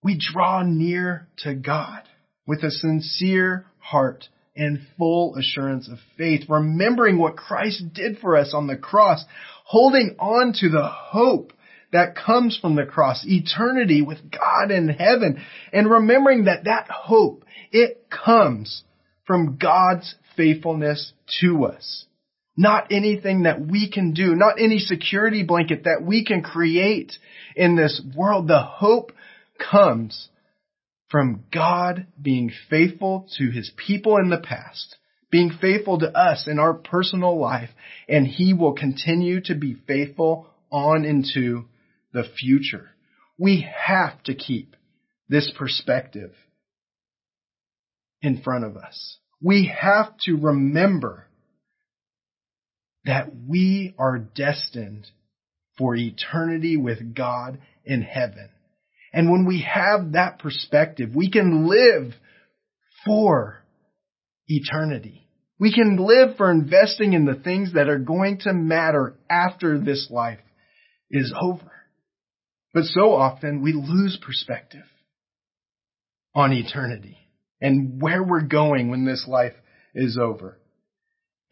We 0.00 0.16
draw 0.16 0.62
near 0.62 1.26
to 1.38 1.56
God 1.56 2.02
with 2.46 2.62
a 2.62 2.70
sincere 2.70 3.66
heart 3.80 4.28
and 4.54 4.86
full 4.96 5.34
assurance 5.34 5.88
of 5.88 5.98
faith, 6.16 6.48
remembering 6.48 7.18
what 7.18 7.36
Christ 7.36 7.82
did 7.92 8.18
for 8.18 8.36
us 8.36 8.54
on 8.54 8.68
the 8.68 8.76
cross, 8.76 9.24
holding 9.64 10.14
on 10.20 10.52
to 10.60 10.68
the 10.68 10.86
hope 10.86 11.52
that 11.92 12.14
comes 12.14 12.56
from 12.56 12.76
the 12.76 12.86
cross, 12.86 13.24
eternity 13.26 14.02
with 14.02 14.18
God 14.30 14.70
in 14.70 14.88
heaven, 14.88 15.42
and 15.72 15.90
remembering 15.90 16.44
that 16.44 16.62
that 16.66 16.86
hope, 16.88 17.44
it 17.72 18.06
comes 18.08 18.84
from 19.26 19.56
God's 19.56 20.14
faithfulness 20.36 21.12
to 21.40 21.64
us. 21.64 22.06
Not 22.60 22.88
anything 22.92 23.44
that 23.44 23.66
we 23.66 23.90
can 23.90 24.12
do, 24.12 24.34
not 24.34 24.60
any 24.60 24.80
security 24.80 25.44
blanket 25.44 25.84
that 25.84 26.02
we 26.04 26.26
can 26.26 26.42
create 26.42 27.10
in 27.56 27.74
this 27.74 28.02
world. 28.14 28.48
The 28.48 28.60
hope 28.60 29.12
comes 29.58 30.28
from 31.08 31.44
God 31.50 32.06
being 32.20 32.52
faithful 32.68 33.26
to 33.38 33.50
his 33.50 33.72
people 33.78 34.18
in 34.18 34.28
the 34.28 34.36
past, 34.36 34.96
being 35.30 35.50
faithful 35.58 36.00
to 36.00 36.14
us 36.14 36.46
in 36.46 36.58
our 36.58 36.74
personal 36.74 37.40
life, 37.40 37.70
and 38.10 38.26
he 38.26 38.52
will 38.52 38.74
continue 38.74 39.40
to 39.44 39.54
be 39.54 39.74
faithful 39.86 40.46
on 40.70 41.06
into 41.06 41.64
the 42.12 42.24
future. 42.24 42.90
We 43.38 43.66
have 43.86 44.22
to 44.24 44.34
keep 44.34 44.76
this 45.30 45.50
perspective 45.58 46.32
in 48.20 48.42
front 48.42 48.66
of 48.66 48.76
us. 48.76 49.16
We 49.40 49.74
have 49.80 50.14
to 50.26 50.36
remember 50.36 51.26
that 53.04 53.30
we 53.48 53.94
are 53.98 54.18
destined 54.18 55.06
for 55.78 55.96
eternity 55.96 56.76
with 56.76 57.14
God 57.14 57.58
in 57.84 58.02
heaven. 58.02 58.50
And 59.12 59.30
when 59.30 59.46
we 59.46 59.62
have 59.62 60.12
that 60.12 60.38
perspective, 60.38 61.10
we 61.14 61.30
can 61.30 61.66
live 61.68 62.14
for 63.04 63.64
eternity. 64.46 65.26
We 65.58 65.72
can 65.72 65.96
live 65.96 66.36
for 66.36 66.50
investing 66.50 67.12
in 67.12 67.24
the 67.24 67.34
things 67.34 67.74
that 67.74 67.88
are 67.88 67.98
going 67.98 68.38
to 68.40 68.52
matter 68.52 69.16
after 69.28 69.78
this 69.78 70.08
life 70.10 70.38
is 71.10 71.32
over. 71.40 71.70
But 72.72 72.84
so 72.84 73.14
often 73.14 73.62
we 73.62 73.72
lose 73.72 74.18
perspective 74.24 74.84
on 76.34 76.52
eternity 76.52 77.18
and 77.60 78.00
where 78.00 78.22
we're 78.22 78.46
going 78.46 78.90
when 78.90 79.04
this 79.04 79.26
life 79.26 79.54
is 79.94 80.16
over. 80.20 80.59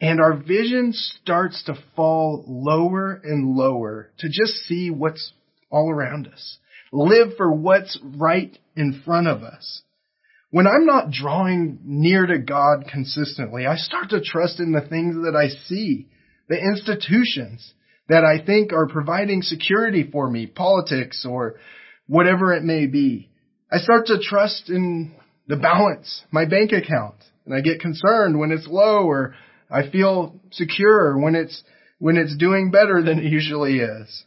And 0.01 0.21
our 0.21 0.33
vision 0.33 0.93
starts 0.93 1.63
to 1.65 1.75
fall 1.95 2.45
lower 2.47 3.19
and 3.23 3.55
lower 3.55 4.11
to 4.19 4.27
just 4.27 4.53
see 4.65 4.89
what's 4.89 5.33
all 5.69 5.91
around 5.91 6.27
us. 6.27 6.57
Live 6.91 7.35
for 7.37 7.51
what's 7.51 7.99
right 8.03 8.57
in 8.75 9.01
front 9.05 9.27
of 9.27 9.43
us. 9.43 9.83
When 10.51 10.65
I'm 10.65 10.85
not 10.85 11.11
drawing 11.11 11.79
near 11.83 12.25
to 12.25 12.39
God 12.39 12.85
consistently, 12.91 13.67
I 13.67 13.75
start 13.75 14.09
to 14.09 14.21
trust 14.21 14.59
in 14.59 14.71
the 14.71 14.87
things 14.87 15.15
that 15.15 15.35
I 15.35 15.49
see, 15.67 16.07
the 16.47 16.57
institutions 16.57 17.73
that 18.07 18.23
I 18.23 18.43
think 18.43 18.73
are 18.73 18.87
providing 18.87 19.43
security 19.43 20.09
for 20.11 20.29
me, 20.29 20.47
politics 20.47 21.25
or 21.29 21.57
whatever 22.07 22.53
it 22.53 22.63
may 22.63 22.87
be. 22.87 23.29
I 23.71 23.77
start 23.77 24.07
to 24.07 24.17
trust 24.19 24.69
in 24.69 25.13
the 25.47 25.57
balance, 25.57 26.23
my 26.31 26.45
bank 26.45 26.71
account, 26.71 27.15
and 27.45 27.53
I 27.53 27.61
get 27.61 27.79
concerned 27.79 28.39
when 28.39 28.51
it's 28.51 28.67
low 28.67 29.03
or 29.03 29.35
I 29.69 29.89
feel 29.89 30.39
secure 30.51 31.17
when 31.17 31.35
it's, 31.35 31.63
when 31.99 32.17
it's 32.17 32.35
doing 32.35 32.71
better 32.71 33.03
than 33.03 33.19
it 33.19 33.25
usually 33.25 33.79
is. 33.79 34.23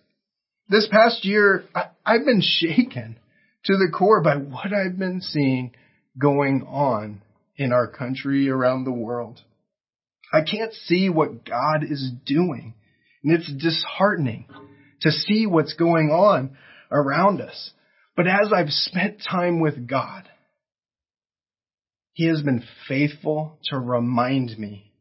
This 0.68 0.88
past 0.90 1.25
year, 1.25 1.64
I, 1.75 1.87
I've 2.06 2.25
been 2.25 2.42
shaken 2.42 3.18
to 3.64 3.72
the 3.75 3.92
core 3.96 4.22
by 4.22 4.37
what 4.37 4.72
I've 4.72 4.99
been 4.99 5.20
seeing 5.20 5.72
going 6.18 6.66
on 6.68 7.22
in 7.56 7.72
our 7.72 7.88
country, 7.88 8.49
around 8.49 8.84
the 8.84 8.92
world. 8.92 9.40
I 10.32 10.40
can't 10.40 10.72
see 10.72 11.11
what 11.11 11.44
God 11.44 11.84
is 11.88 12.11
doing. 12.25 12.75
And 13.22 13.34
it's 13.34 13.52
disheartening 13.52 14.46
to 15.02 15.11
see 15.11 15.46
what's 15.46 15.75
going 15.75 16.08
on 16.08 16.56
around 16.90 17.40
us. 17.40 17.70
But 18.16 18.26
as 18.26 18.52
I've 18.54 18.70
spent 18.70 19.22
time 19.28 19.61
with 19.61 19.87
God, 19.87 20.28
He 22.12 22.26
has 22.26 22.42
been 22.42 22.64
faithful 22.88 23.58
to 23.64 23.78
remind 23.78 24.58
me 24.58 24.91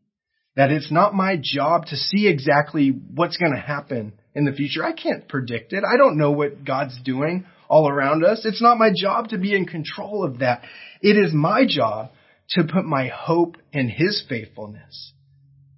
that 0.55 0.71
it's 0.71 0.91
not 0.91 1.13
my 1.13 1.37
job 1.41 1.85
to 1.87 1.95
see 1.95 2.27
exactly 2.27 2.89
what's 2.89 3.37
going 3.37 3.53
to 3.53 3.59
happen 3.59 4.13
in 4.35 4.45
the 4.45 4.51
future. 4.51 4.83
I 4.83 4.91
can't 4.91 5.27
predict 5.27 5.73
it. 5.73 5.83
I 5.83 5.97
don't 5.97 6.17
know 6.17 6.31
what 6.31 6.65
God's 6.65 6.99
doing 7.03 7.45
all 7.69 7.87
around 7.87 8.25
us. 8.25 8.41
It's 8.43 8.61
not 8.61 8.77
my 8.77 8.89
job 8.93 9.29
to 9.29 9.37
be 9.37 9.55
in 9.55 9.65
control 9.65 10.23
of 10.23 10.39
that. 10.39 10.63
It 11.01 11.17
is 11.17 11.33
my 11.33 11.65
job 11.67 12.11
to 12.49 12.63
put 12.63 12.83
my 12.83 13.07
hope 13.07 13.57
in 13.71 13.87
His 13.87 14.23
faithfulness, 14.27 15.13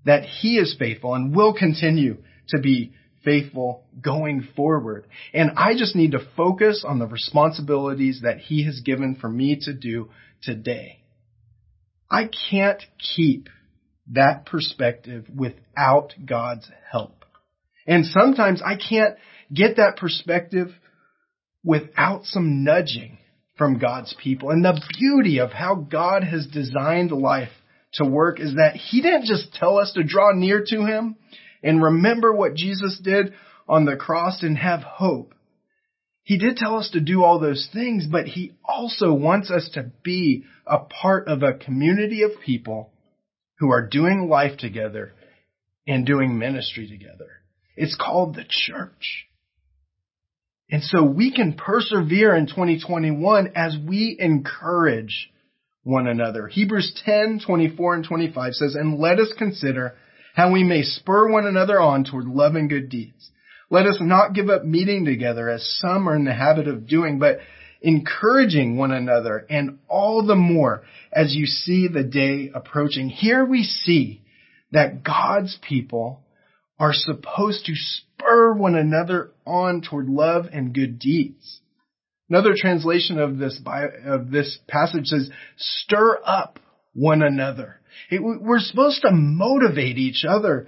that 0.06 0.24
He 0.24 0.58
is 0.58 0.75
faithful 0.77 1.13
and 1.13 1.36
will 1.36 1.53
continue 1.53 2.18
to 2.50 2.60
be 2.60 2.94
faithful 3.24 3.84
going 4.01 4.48
forward. 4.56 5.06
And 5.34 5.51
I 5.56 5.74
just 5.77 5.96
need 5.96 6.12
to 6.12 6.27
focus 6.36 6.84
on 6.86 7.00
the 7.00 7.08
responsibilities 7.08 8.22
that 8.24 8.39
He 8.39 8.65
has 8.65 8.82
given 8.82 9.15
for 9.15 9.30
me 9.30 9.60
to 9.62 9.74
do 9.74 10.10
today. 10.42 11.03
I 12.10 12.30
can't 12.50 12.82
keep 13.15 13.50
that 14.12 14.45
perspective 14.45 15.25
without 15.33 16.13
God's 16.25 16.69
help. 16.91 17.25
And 17.88 18.05
sometimes 18.05 18.62
I 18.62 18.75
can't 18.75 19.15
get 19.53 19.77
that 19.77 19.98
perspective 19.98 20.69
without 21.63 22.25
some 22.25 22.63
nudging 22.63 23.17
from 23.57 23.79
God's 23.79 24.15
people. 24.22 24.50
And 24.50 24.63
the 24.63 24.81
beauty 24.98 25.39
of 25.39 25.51
how 25.51 25.75
God 25.75 26.24
has 26.24 26.48
designed 26.48 27.12
life 27.12 27.51
to 27.93 28.05
work 28.05 28.39
is 28.39 28.55
that 28.55 28.75
He 28.75 29.01
didn't 29.01 29.25
just 29.25 29.53
tell 29.53 29.77
us 29.77 29.93
to 29.93 30.03
draw 30.03 30.31
near 30.33 30.63
to 30.67 30.86
Him 30.86 31.15
and 31.62 31.81
remember 31.81 32.33
what 32.33 32.55
Jesus 32.55 33.00
did 33.01 33.33
on 33.67 33.86
the 33.86 33.95
cross 33.95 34.43
and 34.43 34.57
have 34.57 34.81
hope. 34.81 35.33
He 36.24 36.38
did 36.38 36.57
tell 36.57 36.77
us 36.77 36.89
to 36.91 37.01
do 37.01 37.24
all 37.24 37.39
those 37.39 37.69
things, 37.74 38.05
but 38.10 38.25
He 38.25 38.53
also 38.63 39.13
wants 39.13 39.51
us 39.51 39.69
to 39.74 39.91
be 40.03 40.45
a 40.65 40.79
part 40.79 41.27
of 41.27 41.43
a 41.43 41.53
community 41.53 42.24
of 42.24 42.31
people 42.45 42.93
who 43.60 43.72
are 43.72 43.88
doing 43.88 44.29
life 44.29 44.57
together 44.57 45.13
and 45.88 46.05
doing 46.05 46.38
ministry 46.38 46.88
together. 46.88 47.29
It's 47.75 47.95
called 47.95 48.36
the 48.36 48.45
church. 48.48 49.27
And 50.69 50.83
so 50.83 51.03
we 51.03 51.31
can 51.33 51.53
persevere 51.53 52.36
in 52.36 52.48
2021 52.48 53.51
as 53.55 53.77
we 53.77 54.16
encourage 54.20 55.29
one 55.83 56.07
another. 56.07 56.48
Hebrews 56.48 57.00
10, 57.05 57.42
24 57.46 57.96
and 57.96 58.05
25 58.05 58.53
says, 58.53 58.75
And 58.75 59.00
let 59.00 59.20
us 59.20 59.31
consider 59.37 59.96
how 60.33 60.51
we 60.51 60.63
may 60.63 60.81
spur 60.81 61.29
one 61.29 61.46
another 61.46 61.79
on 61.79 62.05
toward 62.05 62.25
love 62.25 62.55
and 62.55 62.70
good 62.70 62.89
deeds. 62.89 63.29
Let 63.70 63.85
us 63.85 63.98
not 64.00 64.33
give 64.33 64.50
up 64.50 64.63
meeting 64.66 65.05
together 65.05 65.50
as 65.50 65.77
some 65.79 66.07
are 66.07 66.16
in 66.16 66.25
the 66.25 66.33
habit 66.33 66.68
of 66.68 66.87
doing, 66.87 67.20
but 67.20 67.39
encouraging 67.83 68.77
one 68.77 68.91
another 68.91 69.46
and 69.50 69.77
all 69.89 70.25
the 70.25 70.35
more 70.35 70.83
as 71.11 71.35
you 71.35 71.46
see 71.46 71.87
the 71.87 72.03
day 72.03 72.50
approaching. 72.53 73.09
Here 73.09 73.46
we 73.46 73.63
see 73.63 74.22
that 74.72 75.03
God's 75.03 75.59
people 75.61 76.24
are 76.79 76.93
supposed 76.93 77.65
to 77.65 77.74
spur 77.75 78.53
one 78.53 78.75
another 78.75 79.31
on 79.46 79.81
toward 79.81 80.07
love 80.07 80.46
and 80.51 80.74
good 80.74 80.98
deeds. 80.98 81.59
Another 82.29 82.53
translation 82.57 83.19
of 83.19 83.37
this 83.37 83.61
of 84.05 84.31
this 84.31 84.57
passage 84.67 85.07
says, 85.07 85.29
"Stir 85.57 86.19
up 86.25 86.59
one 86.93 87.22
another." 87.22 87.79
It, 88.09 88.22
we're 88.24 88.59
supposed 88.59 89.01
to 89.01 89.11
motivate 89.11 89.98
each 89.98 90.25
other 90.27 90.67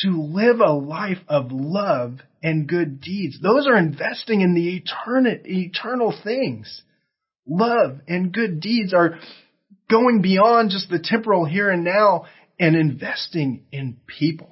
to 0.00 0.22
live 0.22 0.60
a 0.60 0.72
life 0.72 1.18
of 1.28 1.50
love 1.50 2.18
and 2.42 2.68
good 2.68 3.00
deeds. 3.00 3.40
Those 3.40 3.66
are 3.66 3.76
investing 3.76 4.40
in 4.40 4.54
the 4.54 4.76
eternal, 4.76 5.36
eternal 5.44 6.14
things. 6.22 6.82
Love 7.46 8.00
and 8.06 8.32
good 8.32 8.60
deeds 8.60 8.94
are 8.94 9.18
going 9.90 10.22
beyond 10.22 10.70
just 10.70 10.90
the 10.90 11.00
temporal 11.02 11.44
here 11.44 11.70
and 11.70 11.82
now 11.84 12.26
and 12.60 12.76
investing 12.76 13.64
in 13.72 13.98
people 14.06 14.50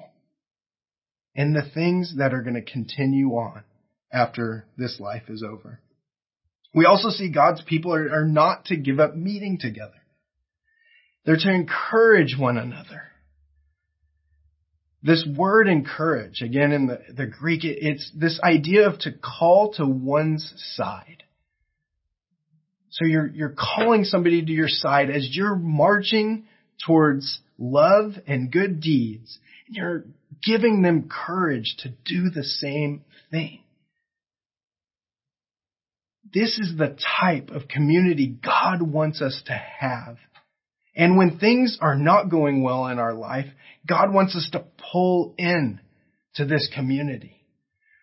and 1.34 1.54
the 1.54 1.68
things 1.74 2.14
that 2.16 2.32
are 2.32 2.42
going 2.42 2.54
to 2.54 2.62
continue 2.62 3.30
on 3.32 3.62
after 4.12 4.64
this 4.78 4.98
life 4.98 5.24
is 5.28 5.44
over. 5.46 5.80
We 6.74 6.86
also 6.86 7.10
see 7.10 7.30
God's 7.30 7.62
people 7.62 7.94
are, 7.94 8.20
are 8.20 8.26
not 8.26 8.66
to 8.66 8.76
give 8.76 8.98
up 8.98 9.14
meeting 9.14 9.58
together. 9.60 9.92
They're 11.24 11.36
to 11.36 11.50
encourage 11.50 12.36
one 12.38 12.56
another. 12.56 13.02
This 15.06 15.24
word 15.36 15.68
encourage, 15.68 16.42
again 16.42 16.72
in 16.72 16.88
the, 16.88 17.00
the 17.16 17.26
Greek, 17.26 17.60
it's 17.62 18.10
this 18.12 18.40
idea 18.42 18.88
of 18.88 18.98
to 19.00 19.12
call 19.12 19.72
to 19.74 19.86
one's 19.86 20.52
side. 20.74 21.22
So 22.90 23.04
you're, 23.06 23.28
you're 23.28 23.54
calling 23.56 24.02
somebody 24.02 24.44
to 24.44 24.50
your 24.50 24.68
side 24.68 25.10
as 25.10 25.28
you're 25.30 25.54
marching 25.54 26.46
towards 26.84 27.38
love 27.56 28.14
and 28.26 28.50
good 28.50 28.80
deeds. 28.80 29.38
And 29.68 29.76
you're 29.76 30.04
giving 30.42 30.82
them 30.82 31.08
courage 31.08 31.76
to 31.84 31.90
do 32.04 32.30
the 32.30 32.42
same 32.42 33.04
thing. 33.30 33.60
This 36.34 36.58
is 36.58 36.76
the 36.76 36.98
type 37.20 37.50
of 37.50 37.68
community 37.68 38.26
God 38.26 38.82
wants 38.82 39.22
us 39.22 39.40
to 39.46 39.52
have. 39.52 40.16
And 40.96 41.18
when 41.18 41.38
things 41.38 41.76
are 41.80 41.96
not 41.96 42.30
going 42.30 42.62
well 42.62 42.86
in 42.86 42.98
our 42.98 43.12
life, 43.12 43.46
God 43.86 44.12
wants 44.12 44.34
us 44.34 44.48
to 44.52 44.64
pull 44.92 45.34
in 45.36 45.80
to 46.36 46.46
this 46.46 46.68
community. 46.74 47.36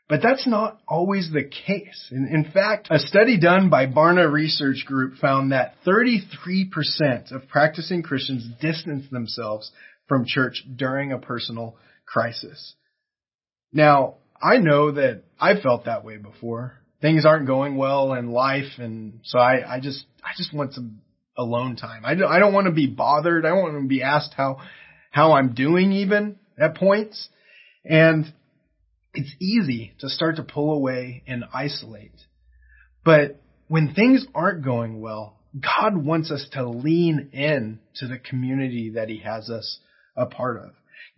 But 0.07 0.21
that's 0.21 0.45
not 0.45 0.79
always 0.87 1.31
the 1.31 1.43
case. 1.43 2.09
In, 2.11 2.27
in, 2.27 2.51
fact, 2.51 2.89
a 2.91 2.99
study 2.99 3.39
done 3.39 3.69
by 3.69 3.87
Barna 3.87 4.31
Research 4.31 4.83
Group 4.85 5.17
found 5.17 5.51
that 5.51 5.75
33% 5.87 7.31
of 7.31 7.47
practicing 7.47 8.03
Christians 8.03 8.45
distance 8.61 9.05
themselves 9.09 9.71
from 10.07 10.25
church 10.25 10.63
during 10.75 11.11
a 11.11 11.17
personal 11.17 11.77
crisis. 12.05 12.75
Now, 13.71 14.15
I 14.41 14.57
know 14.57 14.91
that 14.91 15.23
I've 15.39 15.61
felt 15.61 15.85
that 15.85 16.03
way 16.03 16.17
before. 16.17 16.77
Things 17.01 17.25
aren't 17.25 17.47
going 17.47 17.75
well 17.75 18.13
in 18.13 18.31
life, 18.31 18.77
and 18.77 19.19
so 19.23 19.39
I, 19.39 19.75
I 19.75 19.79
just, 19.79 20.05
I 20.23 20.31
just 20.37 20.53
want 20.53 20.73
some 20.73 21.01
alone 21.37 21.75
time. 21.75 22.03
I 22.05 22.15
don't, 22.15 22.31
I 22.31 22.39
don't 22.39 22.53
want 22.53 22.67
to 22.67 22.73
be 22.73 22.87
bothered. 22.87 23.45
I 23.45 23.49
don't 23.49 23.61
want 23.61 23.81
to 23.81 23.87
be 23.87 24.03
asked 24.03 24.33
how, 24.35 24.57
how 25.11 25.33
I'm 25.33 25.53
doing 25.53 25.91
even 25.91 26.37
at 26.59 26.75
points. 26.75 27.29
And 27.85 28.31
it's 29.13 29.33
easy 29.39 29.93
to 29.99 30.09
start 30.09 30.37
to 30.37 30.43
pull 30.43 30.73
away 30.73 31.23
and 31.27 31.43
isolate. 31.53 32.15
But 33.03 33.41
when 33.67 33.93
things 33.93 34.25
aren't 34.33 34.63
going 34.63 35.01
well, 35.01 35.39
God 35.59 35.95
wants 35.95 36.31
us 36.31 36.47
to 36.53 36.67
lean 36.67 37.29
in 37.33 37.79
to 37.95 38.07
the 38.07 38.17
community 38.17 38.93
that 38.95 39.09
He 39.09 39.19
has 39.19 39.49
us 39.49 39.79
a 40.15 40.25
part 40.25 40.57
of. 40.57 40.71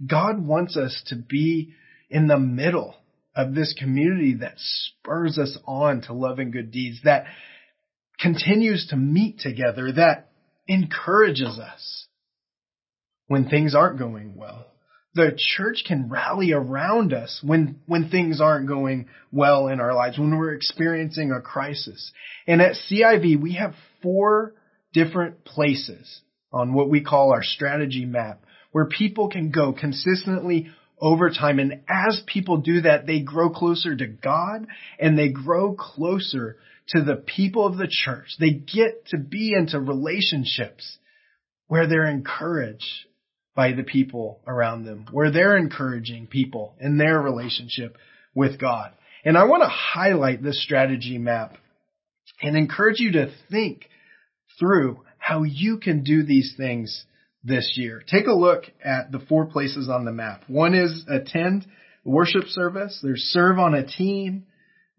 God 0.06 0.46
wants 0.46 0.76
us 0.76 1.04
to 1.08 1.16
be 1.16 1.74
in 2.10 2.28
the 2.28 2.40
middle 2.40 2.96
of 3.36 3.54
this 3.54 3.74
community 3.78 4.36
that 4.36 4.56
spurs 4.58 5.38
us 5.38 5.58
on 5.66 6.02
to 6.02 6.14
love 6.14 6.40
and 6.40 6.52
good 6.52 6.72
deeds, 6.72 7.00
that 7.04 7.26
continues 8.20 8.88
to 8.88 8.96
meet 8.96 9.40
together, 9.40 9.92
that 9.94 10.30
encourages 10.68 11.60
us 11.60 12.08
when 13.28 13.50
things 13.50 13.76
aren't 13.76 14.00
going 14.00 14.36
well. 14.36 14.68
The 15.14 15.38
church 15.38 15.84
can 15.88 16.10
rally 16.10 16.52
around 16.52 17.14
us 17.14 17.40
when, 17.42 17.80
when 17.86 18.10
things 18.10 18.42
aren't 18.42 18.68
going 18.68 19.08
well 19.32 19.68
in 19.68 19.80
our 19.80 19.94
lives, 19.94 20.20
when 20.20 20.38
we're 20.38 20.54
experiencing 20.54 21.32
a 21.32 21.42
crisis. 21.42 22.12
And 22.48 22.62
at 22.62 22.76
CIV, 22.90 23.42
we 23.42 23.54
have 23.54 23.74
four 24.04 24.54
different 24.94 25.46
places 25.46 26.22
on 26.52 26.74
what 26.74 26.90
we 26.90 27.02
call 27.02 27.32
our 27.32 27.44
strategy 27.44 28.06
map 28.06 28.42
where 28.72 28.86
people 28.86 29.30
can 29.30 29.52
go 29.52 29.72
consistently 29.72 30.68
over 31.00 31.30
time. 31.30 31.60
And 31.60 31.84
as 31.88 32.22
people 32.28 32.58
do 32.58 32.82
that, 32.82 33.08
they 33.08 33.22
grow 33.22 33.50
closer 33.50 33.96
to 33.96 34.06
God 34.06 34.68
and 35.00 35.18
they 35.18 35.30
grow 35.30 35.74
closer 35.74 36.58
to 36.90 37.04
the 37.04 37.16
people 37.16 37.66
of 37.66 37.78
the 37.78 37.90
church. 37.90 38.36
They 38.40 38.52
get 38.52 39.08
to 39.08 39.18
be 39.18 39.54
into 39.58 39.80
relationships 39.80 40.98
where 41.68 41.88
they're 41.88 42.10
encouraged 42.10 42.86
by 43.56 43.72
the 43.72 43.84
people 43.84 44.42
around 44.46 44.86
them, 44.86 45.08
where 45.12 45.32
they're 45.32 45.58
encouraging 45.58 46.28
people 46.28 46.76
in 46.80 46.98
their 46.98 47.20
relationship 47.20 47.98
with 48.36 48.60
God. 48.60 48.92
And 49.24 49.38
I 49.38 49.46
want 49.46 49.64
to 49.64 49.70
highlight 49.70 50.44
this 50.44 50.62
strategy 50.62 51.18
map 51.18 51.58
and 52.42 52.56
encourage 52.56 53.00
you 53.00 53.14
to 53.14 53.32
think 53.50 53.86
through 54.60 55.02
how 55.18 55.44
you 55.44 55.80
can 55.80 56.04
do 56.04 56.24
these 56.24 56.54
things 56.58 57.06
this 57.44 57.74
year. 57.76 58.04
Take 58.08 58.28
a 58.28 58.34
look 58.34 58.66
at 58.84 59.12
the 59.12 59.20
four 59.20 59.46
places 59.48 59.90
on 59.90 60.06
the 60.06 60.12
map. 60.12 60.44
One 60.48 60.76
is 60.76 61.06
attend 61.10 61.66
worship 62.04 62.46
service. 62.48 63.00
There's 63.02 63.22
serve 63.32 63.58
on 63.58 63.74
a 63.74 63.88
team. 63.88 64.46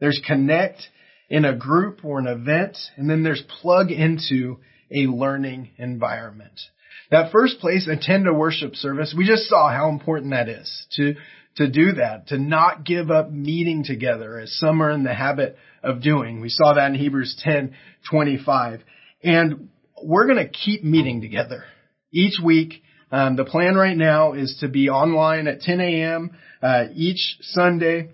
There's 0.00 0.20
connect 0.26 0.88
in 1.28 1.44
a 1.44 1.56
group 1.56 2.04
or 2.04 2.18
an 2.18 2.26
event. 2.26 2.76
And 2.96 3.08
then 3.08 3.22
there's 3.22 3.42
plug 3.60 3.90
into 3.90 4.58
a 4.90 5.06
learning 5.06 5.70
environment. 5.78 6.60
That 7.10 7.32
first 7.32 7.60
place, 7.60 7.88
attend 7.88 8.26
a 8.26 8.32
worship 8.32 8.74
service, 8.74 9.14
we 9.16 9.26
just 9.26 9.48
saw 9.48 9.70
how 9.70 9.88
important 9.88 10.32
that 10.32 10.48
is 10.48 10.86
to, 10.92 11.14
to 11.56 11.68
do 11.68 11.92
that, 11.92 12.28
to 12.28 12.38
not 12.38 12.84
give 12.84 13.10
up 13.10 13.30
meeting 13.30 13.84
together 13.84 14.38
as 14.40 14.56
some 14.58 14.82
are 14.82 14.90
in 14.90 15.04
the 15.04 15.14
habit 15.14 15.56
of 15.82 16.02
doing. 16.02 16.40
We 16.40 16.48
saw 16.48 16.74
that 16.74 16.88
in 16.88 16.94
Hebrews 16.94 17.40
10, 17.44 17.74
25. 18.10 18.80
And 19.22 19.68
we're 20.02 20.26
going 20.26 20.44
to 20.44 20.48
keep 20.48 20.82
meeting 20.82 21.20
together 21.20 21.64
each 22.12 22.38
week. 22.42 22.82
Um, 23.12 23.36
the 23.36 23.44
plan 23.44 23.76
right 23.76 23.96
now 23.96 24.32
is 24.32 24.58
to 24.60 24.68
be 24.68 24.88
online 24.88 25.46
at 25.46 25.60
10 25.60 25.80
a.m. 25.80 26.32
Uh, 26.60 26.86
each 26.92 27.36
Sunday, 27.40 28.10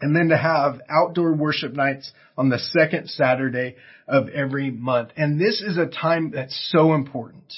and 0.00 0.14
then 0.14 0.28
to 0.28 0.36
have 0.36 0.80
outdoor 0.88 1.34
worship 1.34 1.72
nights 1.72 2.12
on 2.36 2.48
the 2.48 2.58
second 2.58 3.08
Saturday 3.08 3.76
of 4.06 4.28
every 4.28 4.70
month. 4.70 5.10
And 5.16 5.40
this 5.40 5.62
is 5.62 5.78
a 5.78 5.86
time 5.86 6.32
that's 6.32 6.70
so 6.72 6.94
important 6.94 7.52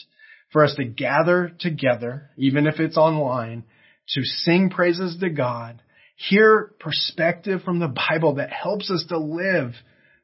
for 0.52 0.64
us 0.64 0.74
to 0.76 0.84
gather 0.84 1.52
together, 1.58 2.30
even 2.36 2.66
if 2.66 2.80
it's 2.80 2.96
online, 2.96 3.64
to 4.10 4.22
sing 4.22 4.70
praises 4.70 5.18
to 5.20 5.30
God, 5.30 5.82
hear 6.16 6.72
perspective 6.80 7.62
from 7.62 7.80
the 7.80 7.94
Bible 8.10 8.36
that 8.36 8.50
helps 8.50 8.90
us 8.90 9.04
to 9.08 9.18
live 9.18 9.72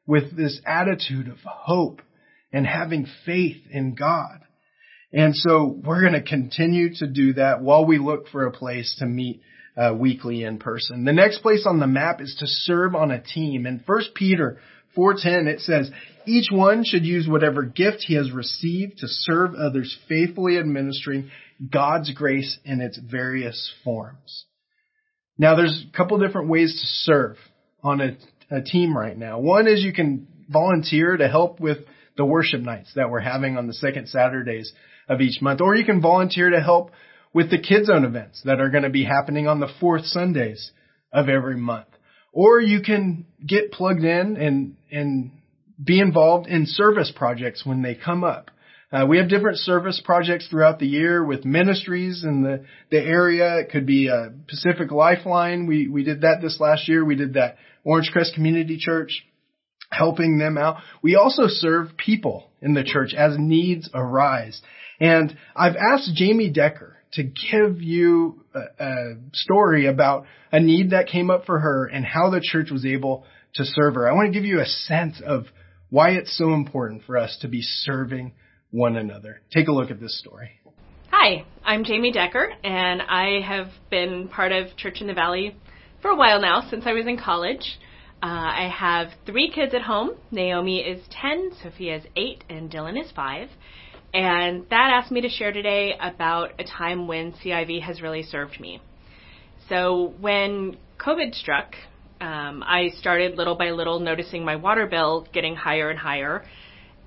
with 0.07 0.35
this 0.35 0.59
attitude 0.65 1.27
of 1.27 1.37
hope 1.45 2.01
and 2.51 2.65
having 2.65 3.07
faith 3.25 3.61
in 3.69 3.95
God. 3.95 4.39
And 5.11 5.35
so 5.35 5.79
we're 5.83 6.01
going 6.01 6.13
to 6.13 6.21
continue 6.21 6.93
to 6.95 7.07
do 7.07 7.33
that 7.33 7.61
while 7.61 7.85
we 7.85 7.97
look 7.97 8.27
for 8.29 8.45
a 8.45 8.51
place 8.51 8.95
to 8.99 9.05
meet 9.05 9.41
uh, 9.77 9.93
weekly 9.93 10.43
in 10.43 10.57
person. 10.57 11.03
The 11.03 11.13
next 11.13 11.39
place 11.39 11.65
on 11.67 11.79
the 11.79 11.87
map 11.87 12.21
is 12.21 12.35
to 12.39 12.47
serve 12.47 12.95
on 12.95 13.11
a 13.11 13.21
team. 13.21 13.65
In 13.65 13.83
1 13.85 14.01
Peter 14.13 14.59
4:10 14.95 15.47
it 15.47 15.59
says, 15.59 15.91
"Each 16.25 16.49
one 16.51 16.83
should 16.85 17.05
use 17.05 17.27
whatever 17.27 17.63
gift 17.63 18.03
he 18.03 18.15
has 18.15 18.31
received 18.31 18.99
to 18.99 19.07
serve 19.07 19.53
others 19.53 19.97
faithfully 20.07 20.57
administering 20.57 21.29
God's 21.69 22.11
grace 22.11 22.57
in 22.63 22.81
its 22.81 22.97
various 22.97 23.73
forms." 23.83 24.45
Now 25.37 25.55
there's 25.55 25.85
a 25.87 25.97
couple 25.97 26.17
different 26.19 26.47
ways 26.47 26.79
to 26.79 26.85
serve 26.85 27.37
on 27.83 27.99
a, 28.01 28.17
a 28.49 28.61
team 28.61 28.97
right 28.97 29.17
now. 29.17 29.39
One 29.39 29.67
is 29.67 29.83
you 29.83 29.93
can 29.93 30.27
volunteer 30.49 31.17
to 31.17 31.27
help 31.27 31.59
with 31.59 31.79
the 32.15 32.25
worship 32.25 32.61
nights 32.61 32.93
that 32.95 33.09
we're 33.09 33.19
having 33.19 33.57
on 33.57 33.67
the 33.67 33.73
second 33.73 34.07
Saturdays 34.07 34.71
of 35.09 35.19
each 35.19 35.41
month. 35.41 35.59
Or 35.59 35.75
you 35.75 35.83
can 35.83 36.01
volunteer 36.01 36.51
to 36.51 36.61
help 36.61 36.91
with 37.35 37.51
the 37.51 37.59
Kids 37.59 37.87
Zone 37.87 38.05
events 38.05 38.41
that 38.45 38.61
are 38.61 38.69
going 38.69 38.85
to 38.85 38.89
be 38.89 39.03
happening 39.03 39.45
on 39.45 39.59
the 39.59 39.67
fourth 39.81 40.05
Sundays 40.05 40.71
of 41.11 41.27
every 41.27 41.57
month. 41.57 41.89
Or 42.31 42.61
you 42.61 42.81
can 42.81 43.25
get 43.45 43.73
plugged 43.73 44.05
in 44.05 44.37
and, 44.37 44.77
and 44.89 45.31
be 45.83 45.99
involved 45.99 46.47
in 46.47 46.65
service 46.65 47.11
projects 47.13 47.65
when 47.65 47.81
they 47.81 47.93
come 47.93 48.23
up. 48.23 48.51
Uh, 48.89 49.05
we 49.05 49.17
have 49.17 49.27
different 49.27 49.57
service 49.57 50.01
projects 50.03 50.47
throughout 50.47 50.79
the 50.79 50.87
year 50.87 51.25
with 51.25 51.43
ministries 51.43 52.23
in 52.23 52.41
the, 52.41 52.63
the 52.89 53.01
area. 53.01 53.57
It 53.59 53.69
could 53.69 53.85
be 53.85 54.07
a 54.07 54.31
Pacific 54.47 54.89
Lifeline. 54.91 55.67
We, 55.67 55.89
we 55.89 56.05
did 56.05 56.21
that 56.21 56.37
this 56.41 56.61
last 56.61 56.87
year. 56.87 57.03
We 57.03 57.15
did 57.17 57.33
that 57.33 57.57
Orange 57.83 58.11
Crest 58.13 58.33
Community 58.33 58.77
Church 58.77 59.25
helping 59.91 60.37
them 60.37 60.57
out. 60.57 60.77
We 61.01 61.15
also 61.15 61.43
serve 61.47 61.97
people 61.97 62.49
in 62.61 62.75
the 62.75 62.83
church 62.85 63.13
as 63.13 63.35
needs 63.37 63.89
arise. 63.93 64.61
And 64.99 65.37
I've 65.55 65.75
asked 65.75 66.13
Jamie 66.15 66.49
Decker 66.49 66.97
to 67.13 67.23
give 67.23 67.81
you 67.81 68.43
a, 68.53 68.83
a, 68.83 69.15
story 69.33 69.87
about 69.87 70.25
a 70.51 70.59
need 70.59 70.91
that 70.91 71.07
came 71.07 71.29
up 71.29 71.45
for 71.45 71.59
her 71.59 71.85
and 71.85 72.05
how 72.05 72.29
the 72.29 72.41
church 72.41 72.71
was 72.71 72.85
able 72.85 73.25
to 73.55 73.63
serve 73.63 73.95
her. 73.95 74.07
I 74.07 74.13
want 74.13 74.27
to 74.27 74.33
give 74.33 74.45
you 74.45 74.59
a 74.59 74.65
sense 74.65 75.21
of 75.25 75.45
why 75.89 76.11
it's 76.11 76.37
so 76.37 76.53
important 76.53 77.03
for 77.05 77.17
us 77.17 77.37
to 77.41 77.47
be 77.47 77.61
serving 77.61 78.33
one 78.71 78.95
another. 78.95 79.41
Take 79.53 79.67
a 79.67 79.71
look 79.71 79.91
at 79.91 79.99
this 79.99 80.19
story. 80.19 80.59
Hi, 81.11 81.45
I'm 81.63 81.85
Jamie 81.85 82.11
Decker, 82.11 82.51
and 82.63 83.01
I 83.01 83.39
have 83.41 83.67
been 83.89 84.27
part 84.27 84.51
of 84.51 84.75
Church 84.75 84.99
in 84.99 85.07
the 85.07 85.13
Valley 85.13 85.55
for 86.01 86.11
a 86.11 86.15
while 86.15 86.41
now, 86.41 86.67
since 86.69 86.83
I 86.85 86.93
was 86.93 87.07
in 87.07 87.17
college. 87.17 87.79
Uh, 88.21 88.27
I 88.27 88.73
have 88.75 89.09
three 89.25 89.49
kids 89.49 89.73
at 89.73 89.81
home. 89.81 90.11
Naomi 90.31 90.79
is 90.79 91.01
10, 91.11 91.51
Sophia 91.63 91.97
is 91.97 92.03
8, 92.15 92.43
and 92.49 92.69
Dylan 92.69 93.01
is 93.01 93.11
5. 93.15 93.49
And 94.15 94.63
that 94.69 94.91
asked 94.93 95.11
me 95.11 95.19
to 95.19 95.29
share 95.29 95.51
today 95.51 95.93
about 95.99 96.53
a 96.57 96.63
time 96.63 97.05
when 97.05 97.33
CIV 97.33 97.81
has 97.81 98.01
really 98.01 98.23
served 98.23 98.61
me. 98.61 98.81
So 99.67 100.13
when 100.21 100.77
COVID 100.97 101.35
struck, 101.35 101.75
um, 102.21 102.63
I 102.65 102.91
started 102.97 103.35
little 103.35 103.55
by 103.55 103.71
little 103.71 103.99
noticing 103.99 104.45
my 104.45 104.55
water 104.55 104.87
bill 104.87 105.27
getting 105.33 105.57
higher 105.57 105.89
and 105.89 105.99
higher. 105.99 106.45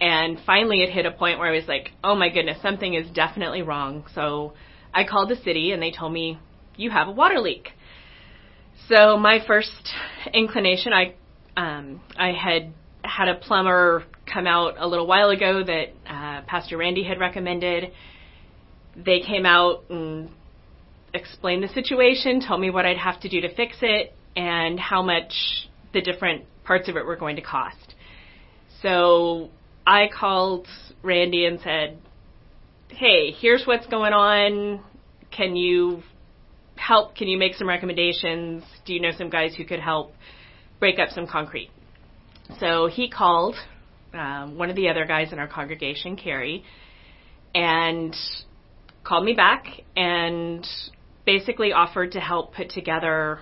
And 0.03 0.39
finally, 0.45 0.83
it 0.83 0.91
hit 0.91 1.07
a 1.07 1.11
point 1.11 1.39
where 1.39 1.49
I 1.49 1.57
was 1.57 1.67
like, 1.67 1.93
oh 2.05 2.15
my 2.15 2.29
goodness, 2.29 2.61
something 2.61 2.93
is 2.93 3.11
definitely 3.13 3.63
wrong. 3.63 4.05
So 4.15 4.53
I 4.93 5.05
called 5.05 5.31
the 5.31 5.37
city 5.37 5.73
and 5.73 5.81
they 5.83 5.91
told 5.91 6.13
me, 6.13 6.39
you 6.77 6.91
have 6.91 7.09
a 7.09 7.13
water 7.13 7.41
leak. 7.41 7.71
So 8.87 9.17
my 9.17 9.39
first 9.47 9.95
inclination, 10.35 10.93
I 10.93 11.15
um, 11.57 12.03
I 12.19 12.33
had 12.33 12.75
had 13.03 13.29
a 13.29 13.35
plumber 13.37 14.05
come 14.33 14.47
out 14.47 14.75
a 14.79 14.87
little 14.87 15.07
while 15.07 15.31
ago 15.31 15.63
that 15.65 15.87
uh, 16.07 16.43
Pastor 16.47 16.77
Randy 16.77 17.05
had 17.05 17.19
recommended. 17.19 17.93
They 18.97 19.21
came 19.21 19.47
out 19.47 19.85
and 19.91 20.31
explained 21.15 21.63
the 21.63 21.69
situation, 21.69 22.41
told 22.47 22.61
me 22.61 22.71
what 22.71 22.87
I'd 22.87 22.99
have 22.99 23.21
to 23.21 23.29
do 23.29 23.41
to 23.43 23.55
fix 23.55 23.77
it, 23.83 24.15
and 24.37 24.79
how 24.79 25.03
much 25.03 25.33
the 25.93 26.01
different 26.01 26.45
parts 26.65 26.89
of 26.89 26.97
it 26.97 27.05
were 27.05 27.17
going 27.17 27.37
to 27.37 27.43
cost. 27.43 27.95
So 28.83 29.51
I 29.87 30.09
called 30.09 30.67
Randy 31.03 31.47
and 31.47 31.59
said, 31.61 31.99
Hey, 32.91 33.33
here's 33.33 33.65
what's 33.65 33.87
going 33.87 34.13
on. 34.13 34.83
Can 35.31 35.57
you 35.57 36.03
help? 36.77 37.17
Can 37.17 37.29
you 37.29 37.39
make 37.39 37.55
some 37.55 37.69
recommendations? 37.69 38.65
Do 38.85 38.95
you 38.95 39.01
know 39.01 39.11
some 39.17 39.31
guys 39.31 39.55
who 39.55 39.65
could 39.65 39.81
help 39.81 40.13
break 40.81 40.99
up 40.99 41.11
some 41.11 41.27
concrete? 41.27 41.71
So 42.61 42.87
he 42.87 43.11
called 43.11 43.57
um, 44.15 44.57
one 44.57 44.71
of 44.71 44.77
the 44.77 44.89
other 44.89 45.05
guys 45.05 45.33
in 45.33 45.39
our 45.39 45.49
congregation, 45.49 46.17
Carrie, 46.17 46.65
and 47.55 48.15
called 49.05 49.25
me 49.25 49.35
back 49.35 49.67
and 49.97 50.67
basically 51.25 51.73
offered 51.73 52.13
to 52.13 52.21
help 52.21 52.55
put 52.55 52.71
together 52.71 53.41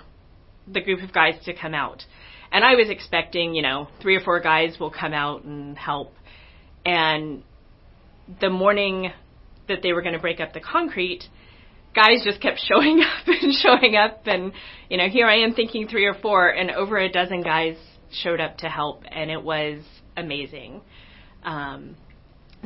the 0.66 0.80
group 0.80 1.02
of 1.02 1.12
guys 1.12 1.34
to 1.44 1.54
come 1.54 1.74
out. 1.74 2.04
And 2.52 2.64
I 2.64 2.74
was 2.74 2.88
expecting, 2.88 3.54
you 3.54 3.62
know, 3.62 3.88
three 4.00 4.16
or 4.16 4.20
four 4.20 4.40
guys 4.40 4.76
will 4.78 4.90
come 4.90 5.12
out 5.12 5.44
and 5.44 5.76
help. 5.76 6.14
And 6.84 7.42
the 8.40 8.50
morning 8.50 9.12
that 9.68 9.82
they 9.82 9.92
were 9.92 10.02
going 10.02 10.14
to 10.14 10.20
break 10.20 10.40
up 10.40 10.52
the 10.52 10.60
concrete, 10.60 11.24
guys 11.94 12.22
just 12.24 12.40
kept 12.40 12.60
showing 12.68 13.00
up 13.00 13.26
and 13.26 13.52
showing 13.54 13.96
up. 13.96 14.22
And, 14.26 14.52
you 14.88 14.96
know, 14.96 15.08
here 15.08 15.26
I 15.26 15.38
am 15.38 15.54
thinking 15.54 15.88
three 15.88 16.06
or 16.06 16.14
four, 16.14 16.48
and 16.48 16.70
over 16.70 16.98
a 16.98 17.10
dozen 17.10 17.42
guys 17.42 17.76
showed 18.10 18.40
up 18.40 18.58
to 18.58 18.68
help, 18.68 19.02
and 19.10 19.30
it 19.30 19.42
was 19.42 19.82
amazing. 20.16 20.80
Um, 21.44 21.96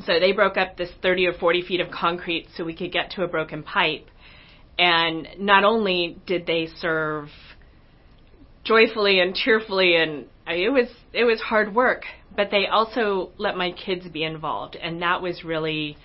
so 0.06 0.18
they 0.18 0.32
broke 0.32 0.56
up 0.56 0.76
this 0.76 0.90
30 1.02 1.26
or 1.26 1.32
40 1.34 1.62
feet 1.62 1.80
of 1.80 1.90
concrete 1.90 2.46
so 2.56 2.64
we 2.64 2.74
could 2.74 2.92
get 2.92 3.10
to 3.12 3.22
a 3.22 3.28
broken 3.28 3.62
pipe. 3.62 4.06
And 4.78 5.28
not 5.38 5.64
only 5.64 6.18
did 6.26 6.46
they 6.46 6.68
serve 6.78 7.28
joyfully 8.64 9.20
and 9.20 9.34
cheerfully, 9.34 9.96
and 9.96 10.26
it 10.46 10.72
was 10.72 10.88
it 11.12 11.24
was 11.24 11.40
hard 11.40 11.74
work, 11.74 12.04
but 12.34 12.50
they 12.50 12.66
also 12.66 13.30
let 13.36 13.56
my 13.56 13.72
kids 13.72 14.08
be 14.08 14.24
involved, 14.24 14.76
and 14.76 15.02
that 15.02 15.20
was 15.20 15.44
really 15.44 15.96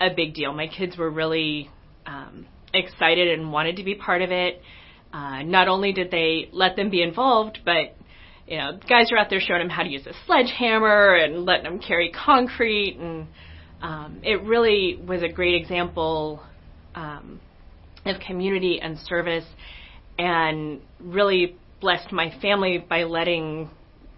a 0.00 0.08
big 0.14 0.34
deal. 0.34 0.52
My 0.52 0.68
kids 0.68 0.96
were 0.96 1.10
really 1.10 1.70
um, 2.06 2.46
excited 2.72 3.38
and 3.38 3.52
wanted 3.52 3.76
to 3.76 3.84
be 3.84 3.94
part 3.94 4.22
of 4.22 4.30
it. 4.30 4.60
Uh, 5.12 5.42
not 5.42 5.68
only 5.68 5.92
did 5.92 6.10
they 6.10 6.48
let 6.52 6.76
them 6.76 6.90
be 6.90 7.02
involved, 7.02 7.60
but 7.64 7.96
you 8.48 8.56
know, 8.56 8.78
guys 8.88 9.12
are 9.12 9.18
out 9.18 9.28
there 9.28 9.40
showing 9.40 9.60
them 9.60 9.68
how 9.68 9.82
to 9.82 9.90
use 9.90 10.06
a 10.06 10.12
sledgehammer 10.26 11.14
and 11.14 11.44
letting 11.44 11.64
them 11.64 11.78
carry 11.78 12.10
concrete, 12.10 12.96
and 12.98 13.26
um, 13.82 14.20
it 14.22 14.42
really 14.42 14.98
was 15.06 15.22
a 15.22 15.28
great 15.28 15.60
example 15.60 16.42
um, 16.94 17.40
of 18.06 18.20
community 18.20 18.80
and 18.80 18.98
service, 18.98 19.44
and 20.18 20.80
really 20.98 21.56
blessed 21.80 22.10
my 22.10 22.32
family 22.40 22.78
by 22.78 23.04
letting 23.04 23.70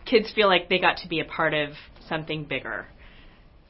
kids 0.07 0.33
feel 0.33 0.47
like 0.47 0.69
they 0.69 0.79
got 0.79 0.99
to 0.99 1.09
be 1.09 1.19
a 1.19 1.25
part 1.25 1.53
of 1.53 1.71
something 2.09 2.45
bigger. 2.45 2.87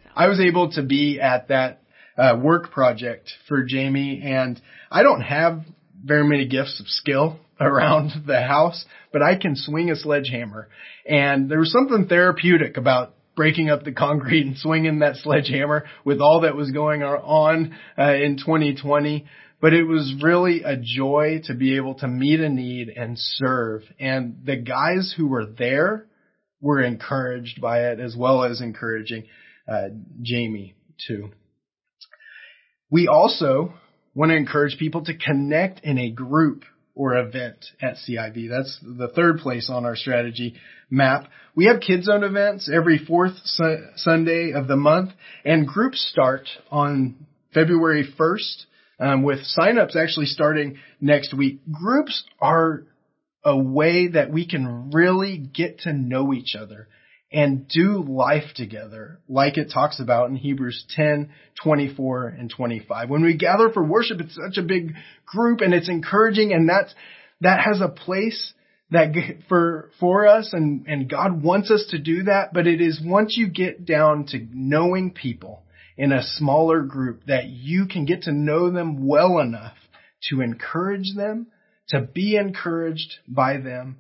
So. 0.04 0.10
I 0.14 0.28
was 0.28 0.40
able 0.40 0.72
to 0.72 0.82
be 0.82 1.20
at 1.20 1.48
that 1.48 1.80
uh, 2.18 2.38
work 2.40 2.70
project 2.70 3.32
for 3.48 3.64
Jamie, 3.64 4.20
and 4.22 4.60
I 4.90 5.02
don't 5.02 5.22
have 5.22 5.62
very 6.04 6.24
many 6.24 6.46
gifts 6.46 6.80
of 6.80 6.86
skill 6.86 7.38
around 7.60 8.26
the 8.26 8.40
house, 8.40 8.84
but 9.12 9.22
I 9.22 9.36
can 9.36 9.54
swing 9.54 9.90
a 9.90 9.96
sledgehammer. 9.96 10.68
And 11.06 11.50
there 11.50 11.58
was 11.58 11.72
something 11.72 12.06
therapeutic 12.08 12.76
about 12.76 13.14
breaking 13.36 13.70
up 13.70 13.84
the 13.84 13.92
concrete 13.92 14.46
and 14.46 14.56
swinging 14.58 15.00
that 15.00 15.16
sledgehammer 15.16 15.84
with 16.04 16.20
all 16.20 16.40
that 16.40 16.56
was 16.56 16.70
going 16.70 17.02
on 17.02 17.76
uh, 17.98 18.14
in 18.14 18.38
2020. 18.38 19.26
But 19.60 19.74
it 19.74 19.84
was 19.84 20.14
really 20.22 20.62
a 20.62 20.76
joy 20.76 21.42
to 21.44 21.54
be 21.54 21.76
able 21.76 21.94
to 21.96 22.08
meet 22.08 22.40
a 22.40 22.48
need 22.48 22.88
and 22.88 23.16
serve. 23.18 23.82
And 23.98 24.40
the 24.44 24.56
guys 24.56 25.12
who 25.14 25.28
were 25.28 25.44
there 25.44 26.06
were 26.62 26.80
encouraged 26.80 27.60
by 27.60 27.88
it 27.90 28.00
as 28.00 28.16
well 28.16 28.42
as 28.42 28.62
encouraging 28.62 29.26
uh, 29.70 29.88
Jamie 30.22 30.76
too. 31.06 31.30
We 32.90 33.06
also 33.06 33.74
want 34.14 34.30
to 34.30 34.36
encourage 34.36 34.78
people 34.78 35.04
to 35.04 35.16
connect 35.16 35.80
in 35.84 35.98
a 35.98 36.10
group 36.10 36.64
or 36.94 37.16
event 37.16 37.64
at 37.80 37.96
CIV. 37.96 38.48
That's 38.48 38.78
the 38.82 39.08
third 39.08 39.38
place 39.38 39.70
on 39.70 39.84
our 39.84 39.96
strategy 39.96 40.54
map. 40.90 41.28
We 41.54 41.66
have 41.66 41.80
kids 41.80 42.06
zone 42.06 42.24
events 42.24 42.70
every 42.72 42.98
fourth 42.98 43.34
su- 43.44 43.86
Sunday 43.96 44.52
of 44.52 44.68
the 44.68 44.76
month 44.76 45.10
and 45.44 45.66
groups 45.66 46.06
start 46.10 46.48
on 46.70 47.26
February 47.52 48.08
1st 48.18 48.64
um, 49.00 49.22
with 49.22 49.40
signups 49.58 49.96
actually 49.96 50.26
starting 50.26 50.78
next 51.00 51.34
week. 51.34 51.60
Groups 51.70 52.22
are 52.40 52.84
a 53.44 53.56
way 53.56 54.08
that 54.08 54.30
we 54.30 54.46
can 54.46 54.90
really 54.90 55.38
get 55.38 55.80
to 55.80 55.92
know 55.92 56.32
each 56.34 56.54
other 56.54 56.88
and 57.32 57.68
do 57.68 58.02
life 58.02 58.54
together 58.56 59.20
like 59.28 59.56
it 59.56 59.70
talks 59.72 60.00
about 60.00 60.30
in 60.30 60.36
Hebrews 60.36 60.84
10, 60.96 61.30
24 61.62 62.26
and 62.26 62.50
25. 62.50 63.08
When 63.08 63.22
we 63.22 63.36
gather 63.36 63.70
for 63.70 63.84
worship, 63.84 64.20
it's 64.20 64.34
such 64.34 64.58
a 64.58 64.66
big 64.66 64.94
group 65.26 65.60
and 65.60 65.72
it's 65.72 65.88
encouraging 65.88 66.52
and 66.52 66.68
that's, 66.68 66.92
that 67.40 67.60
has 67.64 67.80
a 67.80 67.88
place 67.88 68.52
that 68.90 69.12
for, 69.48 69.90
for 70.00 70.26
us 70.26 70.50
and, 70.52 70.86
and 70.88 71.08
God 71.08 71.42
wants 71.42 71.70
us 71.70 71.86
to 71.90 71.98
do 71.98 72.24
that, 72.24 72.52
but 72.52 72.66
it 72.66 72.80
is 72.80 73.00
once 73.04 73.36
you 73.36 73.48
get 73.48 73.86
down 73.86 74.26
to 74.26 74.46
knowing 74.52 75.12
people 75.12 75.62
in 75.96 76.12
a 76.12 76.22
smaller 76.22 76.82
group 76.82 77.22
that 77.26 77.46
you 77.46 77.86
can 77.86 78.06
get 78.06 78.22
to 78.22 78.32
know 78.32 78.70
them 78.70 79.06
well 79.06 79.38
enough 79.38 79.76
to 80.28 80.40
encourage 80.40 81.14
them, 81.14 81.46
to 81.88 82.00
be 82.00 82.36
encouraged 82.36 83.18
by 83.28 83.58
them, 83.58 83.98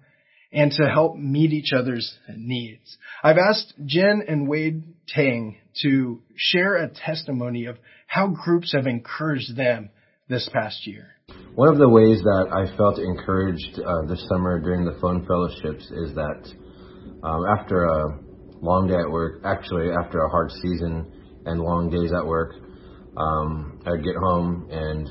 and 0.52 0.72
to 0.72 0.88
help 0.88 1.16
meet 1.16 1.52
each 1.52 1.72
other's 1.72 2.12
needs. 2.36 2.96
I've 3.22 3.38
asked 3.38 3.72
Jen 3.84 4.22
and 4.26 4.48
Wade 4.48 4.82
Tang 5.06 5.56
to 5.82 6.20
share 6.36 6.76
a 6.76 6.88
testimony 6.88 7.66
of 7.66 7.76
how 8.06 8.28
groups 8.28 8.72
have 8.72 8.86
encouraged 8.86 9.56
them 9.56 9.90
this 10.28 10.48
past 10.52 10.86
year. 10.86 11.06
One 11.54 11.68
of 11.68 11.78
the 11.78 11.88
ways 11.88 12.20
that 12.22 12.48
I 12.50 12.76
felt 12.76 12.98
encouraged 12.98 13.78
uh, 13.78 14.06
this 14.08 14.26
summer 14.28 14.60
during 14.60 14.84
the 14.84 14.98
phone 15.00 15.24
fellowships 15.26 15.84
is 15.90 16.14
that 16.14 16.52
um, 17.22 17.44
after 17.58 17.84
a 17.84 18.18
long 18.60 18.88
day 18.88 18.96
at 18.96 19.10
work, 19.10 19.42
actually 19.44 19.90
after 19.90 20.18
a 20.20 20.28
hard 20.28 20.50
season 20.62 21.42
and 21.46 21.60
long 21.60 21.90
days 21.90 22.12
at 22.12 22.26
work, 22.26 22.54
um, 23.16 23.80
I'd 23.86 24.02
get 24.02 24.16
home 24.16 24.68
and 24.70 25.08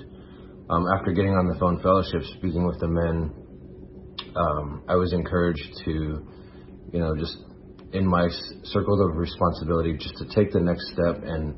um, 0.70 0.86
after 0.98 1.12
getting 1.12 1.34
on 1.34 1.48
the 1.48 1.58
phone 1.60 1.82
fellowship, 1.82 2.22
speaking 2.38 2.66
with 2.66 2.80
the 2.80 2.88
men 2.88 3.39
um, 4.36 4.84
I 4.88 4.96
was 4.96 5.14
encouraged 5.14 5.82
to, 5.86 5.92
you 6.94 7.00
know, 7.00 7.16
just 7.16 7.38
in 7.94 8.06
my 8.06 8.28
circles 8.64 9.02
of 9.02 9.18
responsibility, 9.18 9.98
just 9.98 10.16
to 10.18 10.26
take 10.36 10.52
the 10.52 10.60
next 10.60 10.92
step 10.94 11.24
and 11.24 11.56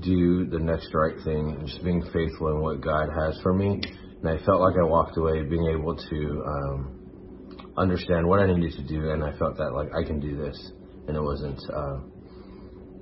do 0.00 0.46
the 0.46 0.58
next 0.58 0.92
right 0.94 1.16
thing, 1.24 1.56
and 1.58 1.66
just 1.66 1.82
being 1.82 2.02
faithful 2.12 2.48
in 2.48 2.60
what 2.60 2.80
God 2.80 3.08
has 3.16 3.38
for 3.42 3.52
me. 3.52 3.80
And 4.20 4.28
I 4.28 4.44
felt 4.44 4.60
like 4.60 4.74
I 4.80 4.84
walked 4.84 5.16
away 5.16 5.42
being 5.42 5.66
able 5.78 5.96
to 5.96 6.44
um, 6.46 7.72
understand 7.76 8.26
what 8.26 8.40
I 8.40 8.46
needed 8.46 8.72
to 8.72 8.82
do, 8.82 9.10
and 9.10 9.22
I 9.24 9.36
felt 9.38 9.56
that 9.58 9.72
like 9.72 9.88
I 9.94 10.04
can 10.04 10.20
do 10.20 10.36
this, 10.36 10.72
and 11.06 11.16
it 11.16 11.22
wasn't 11.22 11.60
uh, 11.72 11.98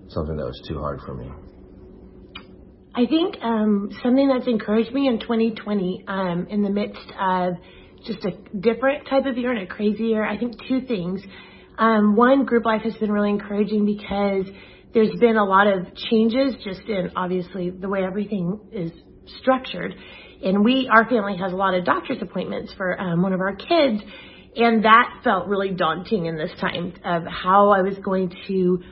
something 0.09 0.37
that 0.37 0.45
was 0.45 0.63
too 0.69 0.79
hard 0.79 1.01
for 1.07 1.15
me. 1.15 1.31
I 2.95 3.05
think 3.05 3.37
um, 3.43 3.91
something 4.03 4.29
that's 4.29 4.47
encouraged 4.47 4.93
me 4.93 5.07
in 5.07 5.21
2020, 5.21 6.05
um, 6.09 6.47
in 6.49 6.63
the 6.63 6.71
midst 6.71 7.13
of 7.21 7.55
just 8.07 8.25
a 8.25 8.33
different 8.59 9.09
type 9.09 9.27
of 9.27 9.37
year 9.37 9.53
and 9.53 9.63
a 9.63 9.67
crazy 9.67 10.05
year. 10.05 10.25
I 10.25 10.39
think 10.39 10.55
two 10.69 10.83
things. 10.83 11.23
Um, 11.79 12.17
one, 12.17 12.45
group 12.45 12.65
life 12.65 12.83
has 12.83 12.95
been 12.95 13.13
really 13.13 13.31
encouraging 13.31 13.85
because 13.85 14.47
there's 14.95 15.15
been 15.21 15.37
a 15.37 15.45
lot 15.45 15.67
of 15.67 15.95
changes 15.95 16.55
just 16.65 16.81
in 16.89 17.11
obviously 17.17 17.71
the 17.71 17.89
way 17.89 18.03
everything 18.03 18.59
is 18.73 18.91
structured. 19.41 19.95
And 20.43 20.65
we, 20.65 20.89
our 20.91 21.09
family 21.09 21.37
has 21.37 21.53
a 21.53 21.57
lot 21.57 21.75
of 21.75 21.85
doctor's 21.85 22.23
appointments 22.23 22.73
for 22.77 22.99
um, 23.01 23.23
one 23.23 23.33
of 23.33 23.41
our 23.41 23.55
kids. 23.55 24.03
And 24.57 24.85
that 24.85 25.21
felt 25.23 25.49
really 25.49 25.71
daunting 25.73 26.27
in 26.27 26.37
this 26.37 26.51
time 26.61 26.95
of 27.05 27.25
how 27.25 27.71
I 27.71 27.83
was 27.83 27.99
going 27.99 28.33
to 28.49 28.83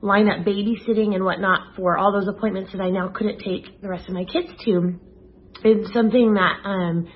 line 0.00 0.28
up 0.28 0.44
babysitting 0.44 1.14
and 1.14 1.24
whatnot 1.24 1.76
for 1.76 1.98
all 1.98 2.12
those 2.12 2.28
appointments 2.28 2.72
that 2.72 2.80
I 2.80 2.90
now 2.90 3.08
couldn't 3.08 3.38
take 3.38 3.80
the 3.82 3.88
rest 3.88 4.08
of 4.08 4.14
my 4.14 4.24
kids 4.24 4.48
to. 4.64 4.98
It's 5.64 5.92
something 5.92 6.34
that 6.34 6.56
um, 6.64 7.08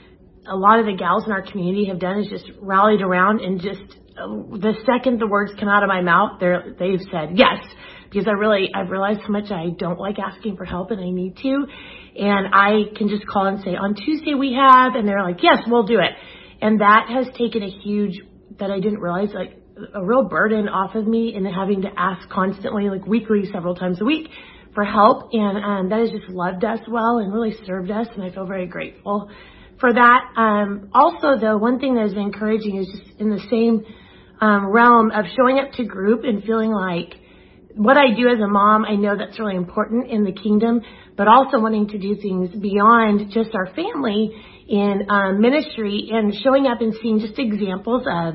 a 0.49 0.57
lot 0.57 0.79
of 0.79 0.87
the 0.87 0.97
gals 0.97 1.25
in 1.27 1.33
our 1.33 1.43
community 1.43 1.87
have 1.87 1.99
done 1.99 2.19
is 2.19 2.29
just 2.29 2.45
rallied 2.61 3.03
around 3.03 3.41
and 3.41 3.61
just 3.61 3.83
uh, 4.17 4.27
the 4.57 4.75
second 4.87 5.21
the 5.21 5.27
words 5.27 5.53
come 5.59 5.69
out 5.69 5.83
of 5.83 5.89
my 5.89 6.01
mouth, 6.01 6.39
they're, 6.41 6.75
they've 6.79 7.01
said 7.11 7.31
yes. 7.35 7.59
Because 8.09 8.29
I 8.29 8.33
really 8.33 8.71
I've 8.73 8.91
realized 8.91 9.21
how 9.21 9.31
much 9.31 9.51
I 9.51 9.71
don't 9.77 9.99
like 9.99 10.19
asking 10.19 10.57
for 10.57 10.65
help 10.65 10.91
and 10.91 11.01
I 11.01 11.11
need 11.11 11.37
to, 11.39 11.67
and 12.17 12.47
I 12.53 12.95
can 12.97 13.09
just 13.09 13.27
call 13.27 13.47
and 13.47 13.63
say 13.63 13.71
on 13.71 13.95
Tuesday 13.95 14.35
we 14.35 14.55
have, 14.55 14.95
and 14.95 15.07
they're 15.09 15.23
like 15.23 15.43
yes 15.43 15.59
we'll 15.67 15.87
do 15.87 15.99
it, 15.99 16.13
and 16.63 16.81
that 16.81 17.09
has 17.11 17.27
taken 17.37 17.63
a 17.63 17.69
huge 17.69 18.21
that 18.59 18.71
I 18.71 18.79
didn't 18.79 19.01
realize 19.01 19.31
like 19.35 19.61
a 19.93 20.03
real 20.03 20.23
burden 20.23 20.69
off 20.69 20.95
of 20.95 21.07
me 21.07 21.35
and 21.35 21.47
having 21.47 21.83
to 21.83 21.91
ask 21.97 22.29
constantly 22.31 22.89
like 22.89 23.07
weekly 23.07 23.51
several 23.53 23.75
times 23.75 24.01
a 24.01 24.05
week 24.05 24.31
for 24.73 24.85
help. 24.85 25.31
And 25.33 25.59
um, 25.63 25.89
that 25.91 26.01
has 26.01 26.11
just 26.11 26.31
loved 26.31 26.65
us 26.65 26.79
well 26.89 27.19
and 27.19 27.33
really 27.33 27.55
served 27.67 27.91
us 27.91 28.07
and 28.15 28.23
I 28.23 28.31
feel 28.31 28.47
very 28.47 28.67
grateful 28.67 29.29
for 29.81 29.93
that. 29.93 30.21
Um, 30.37 30.91
also, 30.93 31.39
though, 31.41 31.59
one 31.59 31.79
thing 31.79 31.95
that 31.95 32.03
has 32.03 32.15
been 32.15 32.25
encouraging 32.25 32.77
is 32.77 32.87
just 32.87 33.21
in 33.21 33.31
the 33.31 33.41
same 33.51 33.85
um, 34.41 34.67
realm 34.67 35.11
of 35.11 35.25
showing 35.37 35.59
up 35.59 35.73
to 35.73 35.85
group 35.85 36.25
and 36.25 36.43
feeling 36.45 36.71
like 36.71 37.15
what 37.75 37.99
I 37.99 38.15
do 38.15 38.29
as 38.29 38.41
a 38.41 38.49
mom, 38.49 38.85
I 38.87 38.95
know 38.97 39.17
that's 39.17 39.39
really 39.39 39.57
important 39.57 40.11
in 40.11 40.25
the 40.25 40.33
kingdom, 40.33 40.81
but 41.17 41.29
also 41.29 41.61
wanting 41.61 41.89
to 41.89 41.99
do 41.99 42.17
things 42.17 42.51
beyond 42.55 43.31
just 43.31 43.55
our 43.55 43.67
family 43.75 44.33
in 44.69 45.07
um, 45.11 45.41
ministry 45.41 46.09
and 46.11 46.35
showing 46.43 46.67
up 46.67 46.81
and 46.81 46.95
seeing 47.03 47.21
just 47.21 47.39
examples 47.39 48.05
of 48.11 48.35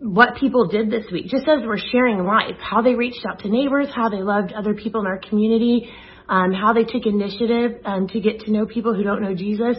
what 0.00 0.36
people 0.36 0.68
did 0.68 0.90
this 0.90 1.06
week, 1.10 1.28
just 1.28 1.48
as 1.48 1.60
we're 1.64 1.78
sharing 1.78 2.24
life, 2.24 2.56
how 2.60 2.82
they 2.82 2.94
reached 2.94 3.24
out 3.26 3.38
to 3.40 3.48
neighbors, 3.48 3.88
how 3.94 4.10
they 4.10 4.22
loved 4.22 4.52
other 4.52 4.74
people 4.74 5.00
in 5.00 5.06
our 5.06 5.18
community, 5.18 5.90
um, 6.28 6.52
how 6.52 6.74
they 6.74 6.84
took 6.84 7.06
initiative 7.06 7.80
um, 7.86 8.06
to 8.08 8.20
get 8.20 8.40
to 8.40 8.50
know 8.50 8.66
people 8.66 8.94
who 8.94 9.02
don't 9.02 9.22
know 9.22 9.34
Jesus. 9.34 9.76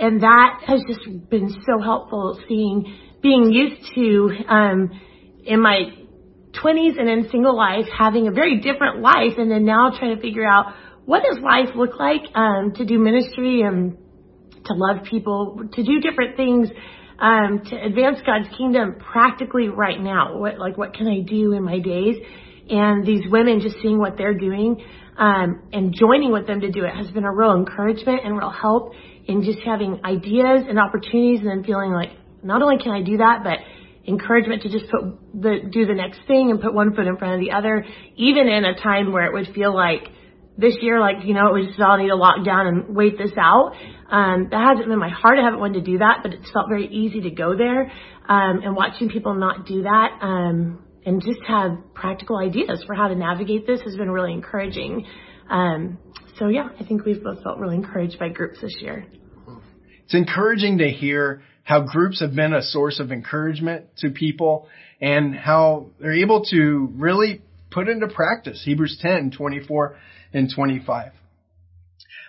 And 0.00 0.22
that 0.22 0.62
has 0.66 0.82
just 0.88 1.28
been 1.28 1.50
so 1.50 1.78
helpful 1.82 2.40
seeing, 2.48 2.96
being 3.22 3.52
used 3.52 3.82
to, 3.94 4.30
um, 4.48 5.00
in 5.44 5.60
my 5.60 5.92
20s 6.52 6.98
and 6.98 7.08
in 7.08 7.28
single 7.30 7.54
life, 7.54 7.86
having 7.96 8.26
a 8.26 8.30
very 8.30 8.60
different 8.60 9.00
life 9.00 9.36
and 9.36 9.50
then 9.50 9.64
now 9.64 9.90
trying 9.90 10.16
to 10.16 10.22
figure 10.22 10.46
out 10.46 10.74
what 11.04 11.22
does 11.22 11.38
life 11.42 11.74
look 11.76 11.98
like, 11.98 12.22
um, 12.34 12.72
to 12.76 12.84
do 12.84 12.98
ministry 12.98 13.62
and 13.62 13.98
to 14.64 14.74
love 14.74 15.04
people, 15.04 15.60
to 15.72 15.82
do 15.82 16.00
different 16.00 16.36
things, 16.36 16.68
um, 17.18 17.62
to 17.66 17.76
advance 17.84 18.18
God's 18.24 18.48
kingdom 18.56 18.96
practically 19.12 19.68
right 19.68 20.00
now. 20.00 20.38
What, 20.38 20.58
like, 20.58 20.78
what 20.78 20.94
can 20.94 21.06
I 21.08 21.20
do 21.20 21.52
in 21.52 21.62
my 21.62 21.78
days? 21.78 22.16
And 22.70 23.04
these 23.04 23.22
women 23.28 23.60
just 23.60 23.76
seeing 23.82 23.98
what 23.98 24.16
they're 24.16 24.38
doing, 24.38 24.82
um, 25.18 25.68
and 25.72 25.94
joining 25.94 26.32
with 26.32 26.46
them 26.46 26.60
to 26.60 26.70
do 26.70 26.84
it 26.84 26.94
has 26.94 27.10
been 27.10 27.24
a 27.24 27.32
real 27.32 27.52
encouragement 27.52 28.20
and 28.24 28.38
real 28.38 28.50
help 28.50 28.94
in 29.30 29.44
just 29.44 29.60
having 29.60 30.00
ideas 30.04 30.66
and 30.68 30.76
opportunities 30.76 31.38
and 31.38 31.48
then 31.48 31.62
feeling 31.62 31.92
like 31.92 32.10
not 32.42 32.62
only 32.62 32.78
can 32.82 32.90
I 32.90 33.02
do 33.02 33.18
that, 33.18 33.44
but 33.44 33.58
encouragement 34.08 34.62
to 34.62 34.68
just 34.68 34.90
put 34.90 35.02
the, 35.40 35.70
do 35.70 35.86
the 35.86 35.94
next 35.94 36.20
thing 36.26 36.50
and 36.50 36.60
put 36.60 36.74
one 36.74 36.94
foot 36.94 37.06
in 37.06 37.16
front 37.16 37.34
of 37.34 37.40
the 37.40 37.52
other, 37.52 37.86
even 38.16 38.48
in 38.48 38.64
a 38.64 38.74
time 38.74 39.12
where 39.12 39.26
it 39.26 39.32
would 39.32 39.54
feel 39.54 39.72
like 39.72 40.08
this 40.58 40.74
year, 40.82 40.98
like, 40.98 41.24
you 41.24 41.32
know, 41.32 41.52
we 41.52 41.68
just 41.68 41.80
all 41.80 41.96
need 41.96 42.08
to 42.08 42.16
lock 42.16 42.44
down 42.44 42.66
and 42.66 42.96
wait 42.96 43.16
this 43.16 43.30
out. 43.38 43.72
Um, 44.10 44.48
that 44.50 44.60
hasn't 44.60 44.88
been 44.88 44.98
my 44.98 45.10
heart. 45.10 45.38
I 45.38 45.44
haven't 45.44 45.60
wanted 45.60 45.84
to 45.84 45.92
do 45.92 45.98
that, 45.98 46.18
but 46.22 46.34
it's 46.34 46.50
felt 46.50 46.66
very 46.68 46.88
easy 46.88 47.20
to 47.22 47.30
go 47.30 47.56
there. 47.56 47.82
Um, 48.28 48.60
and 48.64 48.74
watching 48.74 49.08
people 49.08 49.34
not 49.34 49.64
do 49.64 49.82
that, 49.82 50.18
um, 50.20 50.84
and 51.06 51.22
just 51.22 51.40
have 51.46 51.78
practical 51.94 52.36
ideas 52.36 52.82
for 52.86 52.94
how 52.94 53.08
to 53.08 53.14
navigate 53.14 53.66
this 53.66 53.80
has 53.82 53.96
been 53.96 54.10
really 54.10 54.32
encouraging. 54.32 55.06
Um, 55.48 55.98
so 56.38 56.48
yeah, 56.48 56.68
I 56.78 56.84
think 56.84 57.04
we've 57.04 57.22
both 57.22 57.42
felt 57.42 57.58
really 57.58 57.76
encouraged 57.76 58.18
by 58.18 58.28
groups 58.28 58.60
this 58.60 58.76
year. 58.80 59.06
It's 60.10 60.16
encouraging 60.16 60.78
to 60.78 60.88
hear 60.88 61.40
how 61.62 61.82
groups 61.82 62.20
have 62.20 62.34
been 62.34 62.52
a 62.52 62.62
source 62.62 62.98
of 62.98 63.12
encouragement 63.12 63.84
to 63.98 64.10
people 64.10 64.66
and 65.00 65.36
how 65.36 65.86
they're 66.00 66.16
able 66.16 66.44
to 66.46 66.92
really 66.96 67.42
put 67.70 67.88
into 67.88 68.08
practice 68.08 68.60
Hebrews 68.64 68.98
10, 69.00 69.30
24 69.30 69.96
and 70.32 70.50
25. 70.52 71.12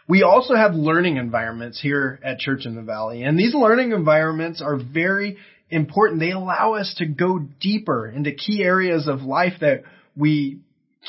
We 0.08 0.22
also 0.22 0.54
have 0.54 0.76
learning 0.76 1.18
environments 1.18 1.82
here 1.82 2.20
at 2.24 2.38
Church 2.38 2.68
in 2.68 2.76
the 2.76 2.84
Valley, 2.84 3.24
and 3.24 3.36
these 3.36 3.56
learning 3.56 3.94
environments 3.94 4.62
are 4.62 4.78
very 4.78 5.38
important. 5.72 6.20
They 6.20 6.34
allow 6.34 6.76
us 6.76 6.94
to 7.00 7.08
go 7.08 7.40
deeper 7.60 8.08
into 8.08 8.32
key 8.32 8.62
areas 8.62 9.08
of 9.08 9.24
life 9.24 9.54
that 9.62 9.82
we 10.16 10.60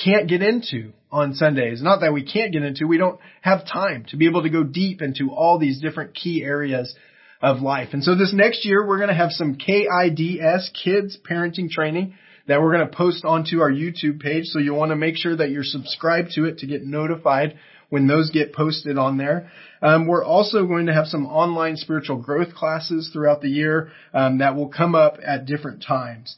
can't 0.02 0.26
get 0.26 0.40
into 0.40 0.94
on 1.12 1.34
Sundays. 1.34 1.82
Not 1.82 2.00
that 2.00 2.12
we 2.12 2.24
can't 2.24 2.52
get 2.52 2.62
into, 2.62 2.86
we 2.86 2.96
don't 2.98 3.20
have 3.42 3.66
time 3.66 4.06
to 4.08 4.16
be 4.16 4.26
able 4.26 4.42
to 4.42 4.50
go 4.50 4.64
deep 4.64 5.02
into 5.02 5.30
all 5.30 5.58
these 5.58 5.80
different 5.80 6.14
key 6.14 6.42
areas 6.42 6.94
of 7.42 7.60
life. 7.60 7.90
And 7.92 8.02
so 8.02 8.16
this 8.16 8.32
next 8.32 8.64
year, 8.64 8.86
we're 8.86 8.96
going 8.96 9.08
to 9.08 9.14
have 9.14 9.32
some 9.32 9.56
KIDS 9.56 10.70
kids 10.82 11.18
parenting 11.28 11.68
training 11.68 12.14
that 12.48 12.60
we're 12.60 12.72
going 12.72 12.88
to 12.88 12.96
post 12.96 13.24
onto 13.24 13.60
our 13.60 13.70
YouTube 13.70 14.20
page. 14.20 14.46
So 14.46 14.58
you'll 14.58 14.78
want 14.78 14.90
to 14.90 14.96
make 14.96 15.16
sure 15.16 15.36
that 15.36 15.50
you're 15.50 15.64
subscribed 15.64 16.30
to 16.32 16.46
it 16.46 16.58
to 16.58 16.66
get 16.66 16.82
notified 16.82 17.58
when 17.90 18.06
those 18.06 18.30
get 18.30 18.54
posted 18.54 18.96
on 18.96 19.18
there. 19.18 19.50
Um, 19.82 20.06
we're 20.06 20.24
also 20.24 20.66
going 20.66 20.86
to 20.86 20.94
have 20.94 21.06
some 21.06 21.26
online 21.26 21.76
spiritual 21.76 22.16
growth 22.16 22.54
classes 22.54 23.10
throughout 23.12 23.42
the 23.42 23.50
year 23.50 23.90
um, 24.14 24.38
that 24.38 24.56
will 24.56 24.68
come 24.68 24.94
up 24.94 25.18
at 25.24 25.44
different 25.44 25.84
times. 25.86 26.36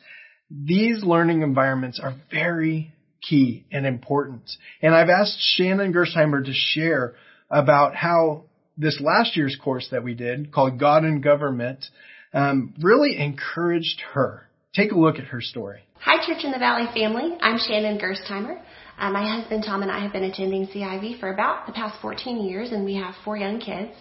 These 0.50 1.04
learning 1.04 1.42
environments 1.42 2.00
are 2.00 2.14
very 2.30 2.93
key 3.28 3.64
and 3.70 3.86
important. 3.86 4.50
And 4.82 4.94
I've 4.94 5.08
asked 5.08 5.38
Shannon 5.40 5.92
Gerstheimer 5.92 6.44
to 6.44 6.52
share 6.52 7.14
about 7.50 7.94
how 7.94 8.44
this 8.76 9.00
last 9.00 9.36
year's 9.36 9.56
course 9.62 9.88
that 9.90 10.02
we 10.02 10.14
did 10.14 10.52
called 10.52 10.78
God 10.78 11.04
and 11.04 11.22
Government 11.22 11.84
um, 12.32 12.74
really 12.80 13.18
encouraged 13.18 14.02
her. 14.12 14.48
Take 14.74 14.92
a 14.92 14.98
look 14.98 15.16
at 15.16 15.26
her 15.26 15.40
story. 15.40 15.80
Hi, 16.00 16.24
Church 16.26 16.44
in 16.44 16.50
the 16.50 16.58
Valley 16.58 16.86
family. 16.92 17.36
I'm 17.40 17.58
Shannon 17.58 17.98
Gerstheimer. 17.98 18.60
Uh, 18.98 19.10
my 19.10 19.38
husband 19.38 19.64
Tom 19.64 19.82
and 19.82 19.90
I 19.90 20.00
have 20.00 20.12
been 20.12 20.24
attending 20.24 20.66
CIV 20.66 21.20
for 21.20 21.32
about 21.32 21.66
the 21.66 21.72
past 21.72 22.00
14 22.02 22.44
years, 22.44 22.72
and 22.72 22.84
we 22.84 22.96
have 22.96 23.14
four 23.24 23.36
young 23.36 23.58
kids. 23.58 23.92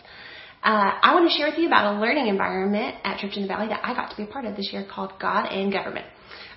Uh, 0.63 0.91
I 1.01 1.13
want 1.13 1.29
to 1.29 1.38
share 1.38 1.49
with 1.49 1.59
you 1.59 1.67
about 1.67 1.95
a 1.95 1.99
learning 1.99 2.27
environment 2.27 2.95
at 3.03 3.19
Church 3.19 3.36
in 3.36 3.43
the 3.43 3.47
Valley 3.47 3.67
that 3.67 3.81
I 3.83 3.93
got 3.93 4.12
to 4.12 4.17
be 4.17 4.23
a 4.23 4.27
part 4.27 4.45
of 4.45 4.55
this 4.55 4.69
year 4.71 4.86
called 4.89 5.13
God 5.19 5.47
and 5.47 5.71
Government. 5.71 6.05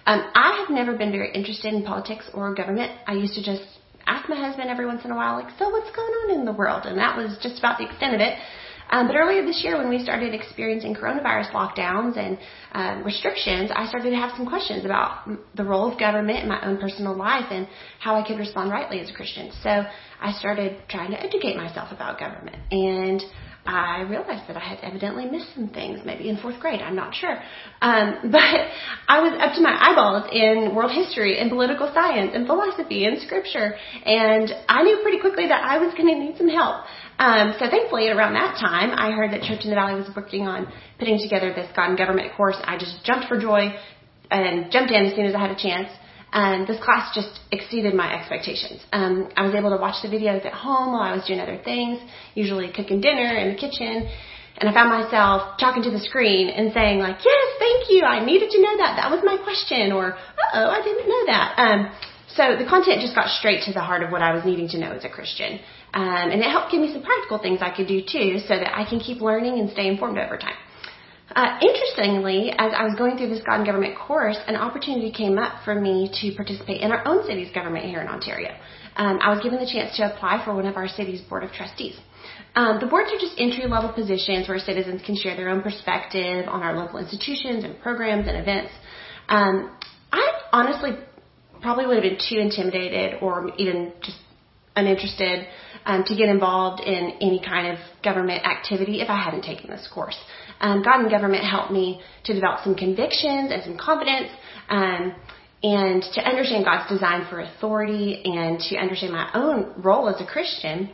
Um, 0.06 0.30
I 0.34 0.58
have 0.60 0.70
never 0.74 0.96
been 0.96 1.10
very 1.10 1.32
interested 1.32 1.74
in 1.74 1.82
politics 1.82 2.30
or 2.32 2.54
government. 2.54 2.92
I 3.06 3.14
used 3.14 3.34
to 3.34 3.42
just 3.42 3.64
ask 4.06 4.28
my 4.28 4.36
husband 4.36 4.70
every 4.70 4.86
once 4.86 5.04
in 5.04 5.10
a 5.10 5.16
while, 5.16 5.34
like, 5.34 5.52
so 5.58 5.68
what's 5.68 5.90
going 5.94 6.12
on 6.12 6.38
in 6.38 6.44
the 6.44 6.52
world? 6.52 6.86
And 6.86 6.96
that 6.98 7.16
was 7.16 7.36
just 7.42 7.58
about 7.58 7.78
the 7.78 7.86
extent 7.86 8.14
of 8.14 8.20
it. 8.20 8.38
Um, 8.90 9.08
but 9.08 9.16
earlier 9.16 9.44
this 9.44 9.62
year, 9.64 9.76
when 9.76 9.88
we 9.88 10.02
started 10.02 10.34
experiencing 10.34 10.94
coronavirus 10.94 11.50
lockdowns 11.52 12.16
and 12.16 12.38
um, 12.72 13.04
restrictions, 13.04 13.70
I 13.74 13.88
started 13.88 14.10
to 14.10 14.16
have 14.16 14.32
some 14.36 14.46
questions 14.46 14.84
about 14.84 15.28
the 15.54 15.64
role 15.64 15.90
of 15.92 15.98
government 15.98 16.40
in 16.40 16.48
my 16.48 16.64
own 16.64 16.78
personal 16.78 17.16
life 17.16 17.46
and 17.50 17.66
how 18.00 18.14
I 18.14 18.26
could 18.26 18.38
respond 18.38 18.70
rightly 18.70 19.00
as 19.00 19.10
a 19.10 19.12
Christian. 19.12 19.50
So 19.62 19.84
I 20.20 20.32
started 20.38 20.82
trying 20.88 21.10
to 21.10 21.22
educate 21.22 21.56
myself 21.56 21.92
about 21.92 22.18
government. 22.18 22.56
And 22.70 23.22
I 23.66 24.02
realized 24.02 24.48
that 24.48 24.56
I 24.56 24.60
had 24.60 24.78
evidently 24.82 25.26
missed 25.26 25.54
some 25.54 25.68
things, 25.68 26.00
maybe 26.04 26.28
in 26.28 26.36
fourth 26.38 26.60
grade, 26.60 26.80
I'm 26.80 26.94
not 26.94 27.14
sure. 27.14 27.36
Um, 27.82 28.14
but 28.30 28.40
I 29.08 29.20
was 29.20 29.32
up 29.40 29.54
to 29.56 29.60
my 29.60 29.74
eyeballs 29.74 30.30
in 30.32 30.74
world 30.74 30.92
history 30.92 31.38
and 31.38 31.50
political 31.50 31.90
science 31.92 32.32
and 32.34 32.46
philosophy 32.46 33.04
and 33.04 33.20
scripture, 33.22 33.74
and 34.04 34.52
I 34.68 34.82
knew 34.82 34.98
pretty 35.02 35.20
quickly 35.20 35.48
that 35.48 35.64
I 35.64 35.78
was 35.78 35.92
going 35.94 36.08
to 36.08 36.18
need 36.18 36.36
some 36.38 36.48
help. 36.48 36.84
Um, 37.18 37.54
so 37.58 37.70
thankfully, 37.70 38.08
around 38.08 38.34
that 38.34 38.56
time, 38.60 38.90
I 38.92 39.12
heard 39.12 39.32
that 39.32 39.42
Church 39.42 39.64
in 39.64 39.70
the 39.70 39.76
Valley 39.76 39.94
was 39.94 40.10
working 40.14 40.46
on 40.46 40.70
putting 40.98 41.18
together 41.18 41.52
this 41.52 41.70
God 41.74 41.90
and 41.90 41.98
Government 41.98 42.32
course. 42.36 42.56
I 42.64 42.76
just 42.76 43.04
jumped 43.04 43.28
for 43.28 43.40
joy 43.40 43.74
and 44.30 44.70
jumped 44.70 44.92
in 44.92 45.06
as 45.06 45.14
soon 45.14 45.26
as 45.26 45.34
I 45.34 45.40
had 45.40 45.50
a 45.50 45.60
chance. 45.60 45.88
And 46.32 46.66
this 46.66 46.82
class 46.82 47.14
just 47.14 47.40
exceeded 47.52 47.94
my 47.94 48.12
expectations. 48.12 48.84
Um, 48.92 49.30
I 49.36 49.46
was 49.46 49.54
able 49.54 49.70
to 49.70 49.80
watch 49.80 50.02
the 50.02 50.08
videos 50.08 50.44
at 50.44 50.52
home 50.52 50.92
while 50.92 51.02
I 51.02 51.14
was 51.16 51.24
doing 51.24 51.40
other 51.40 51.58
things, 51.64 52.00
usually 52.34 52.70
cooking 52.72 53.00
dinner 53.00 53.36
in 53.36 53.54
the 53.54 53.58
kitchen. 53.58 54.10
And 54.58 54.68
I 54.68 54.72
found 54.72 54.90
myself 54.90 55.58
talking 55.60 55.82
to 55.84 55.90
the 55.90 56.00
screen 56.00 56.48
and 56.48 56.72
saying 56.72 56.98
like, 56.98 57.16
yes, 57.24 57.46
thank 57.58 57.88
you. 57.88 58.04
I 58.04 58.24
needed 58.24 58.50
to 58.50 58.60
know 58.60 58.76
that. 58.78 58.96
That 59.00 59.10
was 59.10 59.20
my 59.24 59.36
question. 59.36 59.92
Or, 59.92 60.12
uh-oh, 60.12 60.68
I 60.68 60.82
didn't 60.82 61.08
know 61.08 61.22
that. 61.26 61.48
Um, 61.56 61.92
so 62.36 62.56
the 62.56 62.68
content 62.68 63.00
just 63.00 63.14
got 63.14 63.28
straight 63.28 63.64
to 63.64 63.72
the 63.72 63.80
heart 63.80 64.02
of 64.02 64.10
what 64.10 64.20
I 64.20 64.34
was 64.34 64.44
needing 64.44 64.68
to 64.68 64.78
know 64.78 64.92
as 64.92 65.04
a 65.04 65.08
Christian. 65.08 65.60
Um, 65.96 66.28
and 66.30 66.42
it 66.42 66.50
helped 66.50 66.70
give 66.70 66.82
me 66.82 66.92
some 66.92 67.02
practical 67.02 67.38
things 67.38 67.60
I 67.62 67.74
could 67.74 67.88
do 67.88 68.02
too 68.02 68.38
so 68.46 68.52
that 68.60 68.76
I 68.76 68.84
can 68.84 69.00
keep 69.00 69.22
learning 69.22 69.58
and 69.58 69.70
stay 69.70 69.88
informed 69.88 70.18
over 70.18 70.36
time. 70.36 70.58
Uh, 71.34 71.58
interestingly, 71.62 72.50
as 72.50 72.72
I 72.76 72.84
was 72.84 72.94
going 72.98 73.16
through 73.16 73.30
this 73.30 73.42
God 73.42 73.56
and 73.56 73.66
Government 73.66 73.96
course, 73.98 74.36
an 74.46 74.56
opportunity 74.56 75.10
came 75.10 75.38
up 75.38 75.64
for 75.64 75.74
me 75.74 76.10
to 76.20 76.36
participate 76.36 76.82
in 76.82 76.92
our 76.92 77.00
own 77.08 77.26
city's 77.26 77.50
government 77.50 77.86
here 77.86 78.02
in 78.02 78.08
Ontario. 78.08 78.52
Um, 78.96 79.18
I 79.22 79.32
was 79.32 79.42
given 79.42 79.58
the 79.58 79.66
chance 79.66 79.96
to 79.96 80.12
apply 80.12 80.44
for 80.44 80.54
one 80.54 80.66
of 80.66 80.76
our 80.76 80.86
city's 80.86 81.22
board 81.22 81.44
of 81.44 81.52
trustees. 81.52 81.96
Um, 82.54 82.78
the 82.78 82.86
boards 82.86 83.10
are 83.12 83.18
just 83.18 83.34
entry 83.38 83.66
level 83.66 83.90
positions 83.92 84.48
where 84.48 84.58
citizens 84.58 85.00
can 85.04 85.16
share 85.16 85.34
their 85.34 85.48
own 85.48 85.62
perspective 85.62 86.46
on 86.46 86.62
our 86.62 86.76
local 86.76 86.98
institutions 86.98 87.64
and 87.64 87.80
programs 87.80 88.28
and 88.28 88.36
events. 88.36 88.72
Um, 89.28 89.76
I 90.12 90.22
honestly 90.52 90.90
probably 91.62 91.86
would 91.86 91.96
have 91.96 92.08
been 92.10 92.20
too 92.28 92.38
intimidated 92.38 93.22
or 93.22 93.50
even 93.56 93.92
just 94.02 94.18
uninterested 94.76 95.48
um, 95.86 96.04
to 96.04 96.14
get 96.14 96.28
involved 96.28 96.82
in 96.82 97.12
any 97.20 97.40
kind 97.40 97.72
of 97.72 97.78
government 98.02 98.44
activity 98.44 99.00
if 99.00 99.08
I 99.08 99.22
hadn't 99.22 99.42
taken 99.42 99.70
this 99.70 99.88
course. 99.92 100.18
Um, 100.60 100.82
God 100.82 101.00
and 101.00 101.10
government 101.10 101.44
helped 101.44 101.72
me 101.72 102.00
to 102.24 102.34
develop 102.34 102.60
some 102.64 102.74
convictions 102.74 103.52
and 103.52 103.62
some 103.64 103.78
confidence. 103.78 104.30
Um, 104.68 105.14
and 105.62 106.02
to 106.14 106.20
understand 106.20 106.64
God's 106.64 106.88
design 106.88 107.26
for 107.30 107.40
authority 107.40 108.22
and 108.24 108.60
to 108.60 108.76
understand 108.76 109.12
my 109.12 109.30
own 109.34 109.72
role 109.82 110.08
as 110.08 110.20
a 110.20 110.26
Christian 110.26 110.90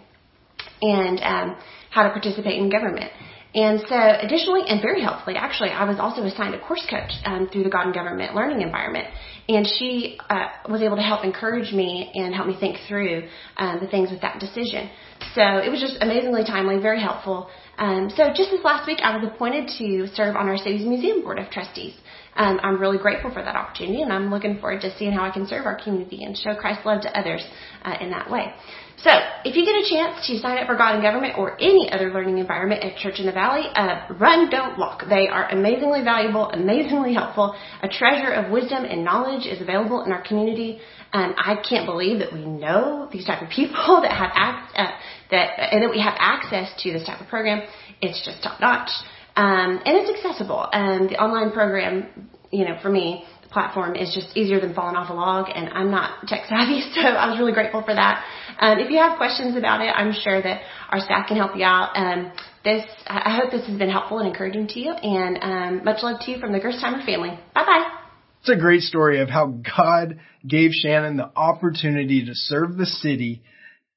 and 0.80 1.20
um, 1.20 1.56
how 1.90 2.04
to 2.04 2.10
participate 2.10 2.58
in 2.58 2.70
government. 2.70 3.10
And 3.54 3.80
so, 3.86 3.96
additionally, 3.96 4.62
and 4.66 4.80
very 4.80 5.02
helpfully, 5.02 5.36
actually, 5.36 5.70
I 5.70 5.84
was 5.84 5.98
also 6.00 6.22
assigned 6.22 6.54
a 6.54 6.60
course 6.60 6.86
coach 6.88 7.12
um, 7.26 7.48
through 7.52 7.64
the 7.64 7.70
God 7.70 7.84
and 7.84 7.94
Government 7.94 8.34
learning 8.34 8.62
environment. 8.62 9.08
And 9.48 9.66
she 9.66 10.18
uh, 10.30 10.48
was 10.68 10.80
able 10.80 10.96
to 10.96 11.02
help 11.02 11.22
encourage 11.24 11.72
me 11.72 12.10
and 12.14 12.34
help 12.34 12.46
me 12.46 12.56
think 12.58 12.78
through 12.88 13.28
um, 13.58 13.80
the 13.80 13.88
things 13.88 14.10
with 14.10 14.22
that 14.22 14.40
decision. 14.40 14.88
So 15.34 15.42
it 15.42 15.70
was 15.70 15.80
just 15.80 15.96
amazingly 16.00 16.44
timely, 16.44 16.78
very 16.80 17.00
helpful. 17.00 17.50
Um, 17.76 18.10
so 18.16 18.28
just 18.34 18.50
this 18.50 18.64
last 18.64 18.86
week, 18.86 19.00
I 19.02 19.16
was 19.16 19.28
appointed 19.28 19.68
to 19.78 20.06
serve 20.14 20.36
on 20.36 20.48
our 20.48 20.56
city's 20.56 20.86
museum 20.86 21.22
board 21.22 21.38
of 21.38 21.50
trustees. 21.50 21.94
Um, 22.36 22.58
I'm 22.62 22.80
really 22.80 22.98
grateful 22.98 23.30
for 23.30 23.42
that 23.42 23.56
opportunity, 23.56 24.00
and 24.00 24.12
I'm 24.12 24.30
looking 24.30 24.58
forward 24.58 24.80
to 24.82 24.96
seeing 24.96 25.12
how 25.12 25.24
I 25.24 25.30
can 25.30 25.46
serve 25.46 25.66
our 25.66 25.78
community 25.78 26.24
and 26.24 26.36
show 26.36 26.54
Christ's 26.54 26.86
love 26.86 27.02
to 27.02 27.18
others 27.18 27.44
uh, 27.84 27.96
in 28.00 28.10
that 28.10 28.30
way. 28.30 28.54
So, 29.02 29.10
if 29.44 29.56
you 29.56 29.64
get 29.66 29.74
a 29.74 29.86
chance 29.90 30.24
to 30.28 30.38
sign 30.38 30.58
up 30.58 30.68
for 30.68 30.76
God 30.76 30.94
and 30.94 31.02
Government 31.02 31.34
or 31.36 31.60
any 31.60 31.90
other 31.90 32.12
learning 32.12 32.38
environment 32.38 32.84
at 32.84 32.96
Church 32.98 33.18
in 33.18 33.26
the 33.26 33.32
Valley, 33.32 33.66
uh, 33.74 34.06
run, 34.14 34.48
don't 34.48 34.78
walk. 34.78 35.02
They 35.08 35.26
are 35.26 35.50
amazingly 35.50 36.04
valuable, 36.04 36.48
amazingly 36.50 37.12
helpful. 37.12 37.56
A 37.82 37.88
treasure 37.88 38.30
of 38.30 38.52
wisdom 38.52 38.84
and 38.84 39.04
knowledge 39.04 39.44
is 39.44 39.60
available 39.60 40.04
in 40.04 40.12
our 40.12 40.22
community. 40.22 40.78
Um, 41.12 41.34
I 41.36 41.56
can't 41.68 41.84
believe 41.84 42.20
that 42.20 42.32
we 42.32 42.44
know 42.46 43.08
these 43.10 43.26
type 43.26 43.42
of 43.42 43.50
people 43.50 44.00
that 44.02 44.12
have 44.12 44.30
ac- 44.38 44.76
uh, 44.76 44.92
that 45.32 45.74
and 45.74 45.82
that 45.82 45.90
we 45.90 46.00
have 46.00 46.14
access 46.18 46.70
to 46.84 46.92
this 46.92 47.04
type 47.04 47.20
of 47.20 47.26
program. 47.26 47.66
It's 48.00 48.24
just 48.24 48.40
top 48.44 48.60
notch, 48.60 48.90
um, 49.34 49.82
and 49.84 49.96
it's 49.98 50.10
accessible. 50.16 50.68
And 50.72 51.10
the 51.10 51.16
online 51.16 51.50
program, 51.50 52.28
you 52.52 52.64
know, 52.64 52.78
for 52.80 52.88
me, 52.88 53.24
platform 53.52 53.94
is 53.96 54.12
just 54.14 54.36
easier 54.36 54.60
than 54.60 54.74
falling 54.74 54.96
off 54.96 55.10
a 55.10 55.12
log, 55.12 55.48
and 55.54 55.68
I'm 55.68 55.90
not 55.90 56.26
tech 56.26 56.46
savvy, 56.48 56.80
so 56.94 57.00
I 57.00 57.28
was 57.30 57.38
really 57.38 57.52
grateful 57.52 57.82
for 57.82 57.94
that. 57.94 58.24
Um, 58.58 58.78
if 58.78 58.90
you 58.90 58.98
have 58.98 59.16
questions 59.16 59.56
about 59.56 59.80
it, 59.80 59.88
I'm 59.88 60.12
sure 60.12 60.42
that 60.42 60.62
our 60.90 61.00
staff 61.00 61.28
can 61.28 61.36
help 61.36 61.56
you 61.56 61.64
out. 61.64 61.96
Um, 61.96 62.32
this, 62.64 62.84
I 63.06 63.36
hope 63.36 63.50
this 63.50 63.66
has 63.66 63.76
been 63.76 63.90
helpful 63.90 64.18
and 64.18 64.28
encouraging 64.28 64.68
to 64.68 64.80
you, 64.80 64.92
and 64.92 65.38
um, 65.42 65.84
much 65.84 66.02
love 66.02 66.20
to 66.22 66.30
you 66.30 66.38
from 66.38 66.52
the 66.52 66.60
Gerstheimer 66.60 67.04
family. 67.04 67.30
Bye 67.54 67.64
bye. 67.64 67.98
It's 68.40 68.48
a 68.48 68.56
great 68.56 68.82
story 68.82 69.20
of 69.20 69.28
how 69.28 69.54
God 69.76 70.18
gave 70.46 70.72
Shannon 70.72 71.16
the 71.16 71.30
opportunity 71.36 72.24
to 72.26 72.34
serve 72.34 72.76
the 72.76 72.86
city 72.86 73.42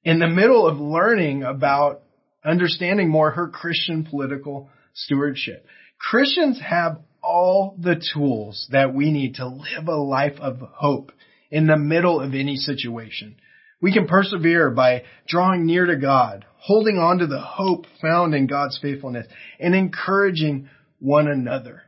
in 0.04 0.20
the 0.20 0.28
middle 0.28 0.68
of 0.68 0.78
learning 0.78 1.42
about 1.44 2.02
understanding 2.44 3.10
more 3.10 3.32
her 3.32 3.48
Christian 3.48 4.06
political 4.06 4.70
stewardship. 4.94 5.66
Christians 6.00 6.60
have 6.64 7.00
all 7.26 7.76
the 7.80 8.02
tools 8.14 8.68
that 8.72 8.94
we 8.94 9.12
need 9.12 9.36
to 9.36 9.48
live 9.48 9.88
a 9.88 9.96
life 9.96 10.40
of 10.40 10.60
hope 10.60 11.12
in 11.50 11.68
the 11.68 11.78
middle 11.78 12.20
of 12.20 12.34
any 12.34 12.56
situation. 12.56 13.36
We 13.82 13.94
can 13.94 14.08
persevere 14.08 14.72
by 14.72 15.04
drawing 15.28 15.66
near 15.66 15.86
to 15.86 15.96
God, 15.96 16.46
holding 16.58 16.98
on 16.98 17.20
to 17.20 17.28
the 17.28 17.42
hope 17.42 17.86
found 18.02 18.34
in 18.34 18.48
God's 18.48 18.80
faithfulness, 18.82 19.28
and 19.60 19.76
encouraging 19.76 20.70
one 21.00 21.28
another. 21.28 21.84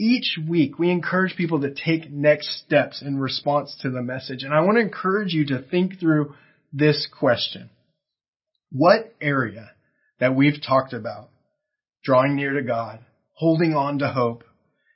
Each 0.00 0.38
week, 0.48 0.78
we 0.78 0.90
encourage 0.90 1.36
people 1.36 1.60
to 1.60 1.74
take 1.74 2.10
next 2.10 2.64
steps 2.64 3.02
in 3.02 3.18
response 3.18 3.76
to 3.82 3.90
the 3.90 4.02
message. 4.02 4.42
And 4.42 4.52
I 4.52 4.60
want 4.60 4.76
to 4.76 4.82
encourage 4.82 5.32
you 5.32 5.46
to 5.46 5.62
think 5.62 6.00
through 6.00 6.34
this 6.72 7.06
question. 7.18 7.70
What 8.70 9.14
area 9.20 9.70
that 10.18 10.34
we've 10.34 10.60
talked 10.66 10.92
about, 10.92 11.28
drawing 12.02 12.34
near 12.34 12.54
to 12.54 12.62
God, 12.62 13.00
holding 13.34 13.74
on 13.74 13.98
to 13.98 14.08
hope, 14.08 14.44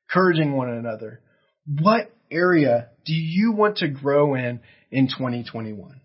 encouraging 0.08 0.56
one 0.56 0.70
another, 0.70 1.20
what 1.66 2.10
area 2.30 2.88
do 3.04 3.12
you 3.12 3.52
want 3.52 3.78
to 3.78 3.88
grow 3.88 4.34
in 4.34 4.60
in 4.90 5.08
2021? 5.08 6.00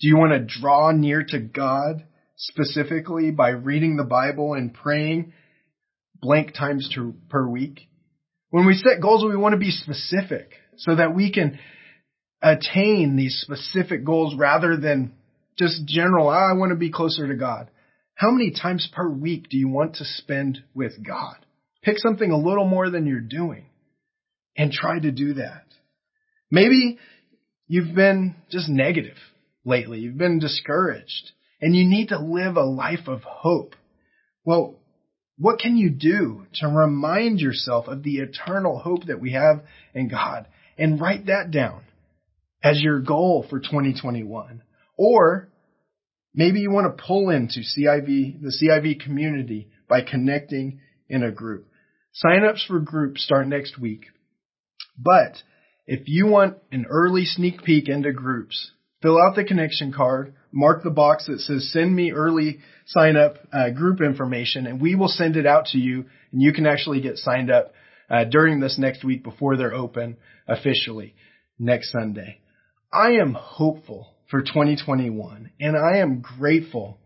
Do 0.00 0.06
you 0.06 0.16
want 0.16 0.32
to 0.32 0.60
draw 0.60 0.92
near 0.92 1.24
to 1.28 1.40
God 1.40 2.04
specifically 2.36 3.30
by 3.30 3.50
reading 3.50 3.96
the 3.96 4.04
Bible 4.04 4.54
and 4.54 4.72
praying 4.72 5.32
blank 6.20 6.54
times 6.54 6.88
to, 6.94 7.14
per 7.28 7.48
week? 7.48 7.80
When 8.50 8.66
we 8.66 8.74
set 8.74 9.02
goals, 9.02 9.24
we 9.24 9.36
want 9.36 9.52
to 9.52 9.58
be 9.58 9.70
specific 9.70 10.52
so 10.76 10.96
that 10.96 11.14
we 11.14 11.32
can 11.32 11.58
attain 12.40 13.16
these 13.16 13.40
specific 13.42 14.04
goals 14.04 14.34
rather 14.36 14.76
than 14.76 15.12
just 15.58 15.84
general, 15.86 16.28
ah, 16.28 16.50
I 16.50 16.56
want 16.56 16.70
to 16.70 16.76
be 16.76 16.90
closer 16.90 17.26
to 17.26 17.34
God. 17.34 17.68
How 18.18 18.32
many 18.32 18.50
times 18.50 18.90
per 18.92 19.08
week 19.08 19.48
do 19.48 19.56
you 19.56 19.68
want 19.68 19.94
to 19.94 20.04
spend 20.04 20.58
with 20.74 21.06
God? 21.06 21.36
Pick 21.84 22.00
something 22.00 22.32
a 22.32 22.36
little 22.36 22.66
more 22.66 22.90
than 22.90 23.06
you're 23.06 23.20
doing 23.20 23.66
and 24.56 24.72
try 24.72 24.98
to 24.98 25.12
do 25.12 25.34
that. 25.34 25.62
Maybe 26.50 26.98
you've 27.68 27.94
been 27.94 28.34
just 28.50 28.68
negative 28.68 29.14
lately. 29.64 30.00
You've 30.00 30.18
been 30.18 30.40
discouraged 30.40 31.30
and 31.60 31.76
you 31.76 31.88
need 31.88 32.08
to 32.08 32.18
live 32.18 32.56
a 32.56 32.64
life 32.64 33.06
of 33.06 33.22
hope. 33.22 33.76
Well, 34.44 34.74
what 35.38 35.60
can 35.60 35.76
you 35.76 35.88
do 35.88 36.44
to 36.54 36.66
remind 36.66 37.38
yourself 37.38 37.86
of 37.86 38.02
the 38.02 38.16
eternal 38.16 38.80
hope 38.80 39.06
that 39.06 39.20
we 39.20 39.34
have 39.34 39.62
in 39.94 40.08
God 40.08 40.48
and 40.76 41.00
write 41.00 41.26
that 41.26 41.52
down 41.52 41.82
as 42.64 42.82
your 42.82 42.98
goal 42.98 43.46
for 43.48 43.60
2021? 43.60 44.62
Or 44.96 45.47
maybe 46.34 46.60
you 46.60 46.70
want 46.70 46.96
to 46.96 47.02
pull 47.02 47.30
into 47.30 47.60
CIV, 47.60 48.40
the 48.40 48.56
CIV 48.62 49.00
community 49.00 49.68
by 49.88 50.02
connecting 50.02 50.80
in 51.08 51.22
a 51.22 51.30
group. 51.32 51.66
Sign-ups 52.12 52.64
for 52.66 52.80
groups 52.80 53.24
start 53.24 53.46
next 53.46 53.78
week. 53.78 54.06
But 54.98 55.42
if 55.86 56.02
you 56.06 56.26
want 56.26 56.58
an 56.72 56.86
early 56.88 57.24
sneak 57.24 57.62
peek 57.62 57.88
into 57.88 58.12
groups, 58.12 58.72
fill 59.00 59.18
out 59.18 59.36
the 59.36 59.44
connection 59.44 59.92
card, 59.92 60.34
mark 60.52 60.82
the 60.82 60.90
box 60.90 61.26
that 61.26 61.40
says 61.40 61.70
send 61.72 61.94
me 61.94 62.12
early 62.12 62.58
sign 62.86 63.16
up 63.16 63.36
uh, 63.52 63.70
group 63.70 64.00
information 64.00 64.66
and 64.66 64.80
we 64.80 64.94
will 64.94 65.08
send 65.08 65.36
it 65.36 65.46
out 65.46 65.66
to 65.66 65.78
you 65.78 66.06
and 66.32 66.42
you 66.42 66.52
can 66.52 66.66
actually 66.66 67.00
get 67.00 67.16
signed 67.18 67.50
up 67.50 67.72
uh, 68.10 68.24
during 68.24 68.60
this 68.60 68.78
next 68.78 69.04
week 69.04 69.22
before 69.22 69.56
they're 69.56 69.74
open 69.74 70.16
officially 70.46 71.14
next 71.58 71.92
Sunday. 71.92 72.40
I 72.92 73.12
am 73.12 73.34
hopeful 73.34 74.14
for 74.28 74.42
2021 74.42 75.50
and 75.60 75.76
I 75.76 75.98
am 75.98 76.20
grateful 76.20 76.98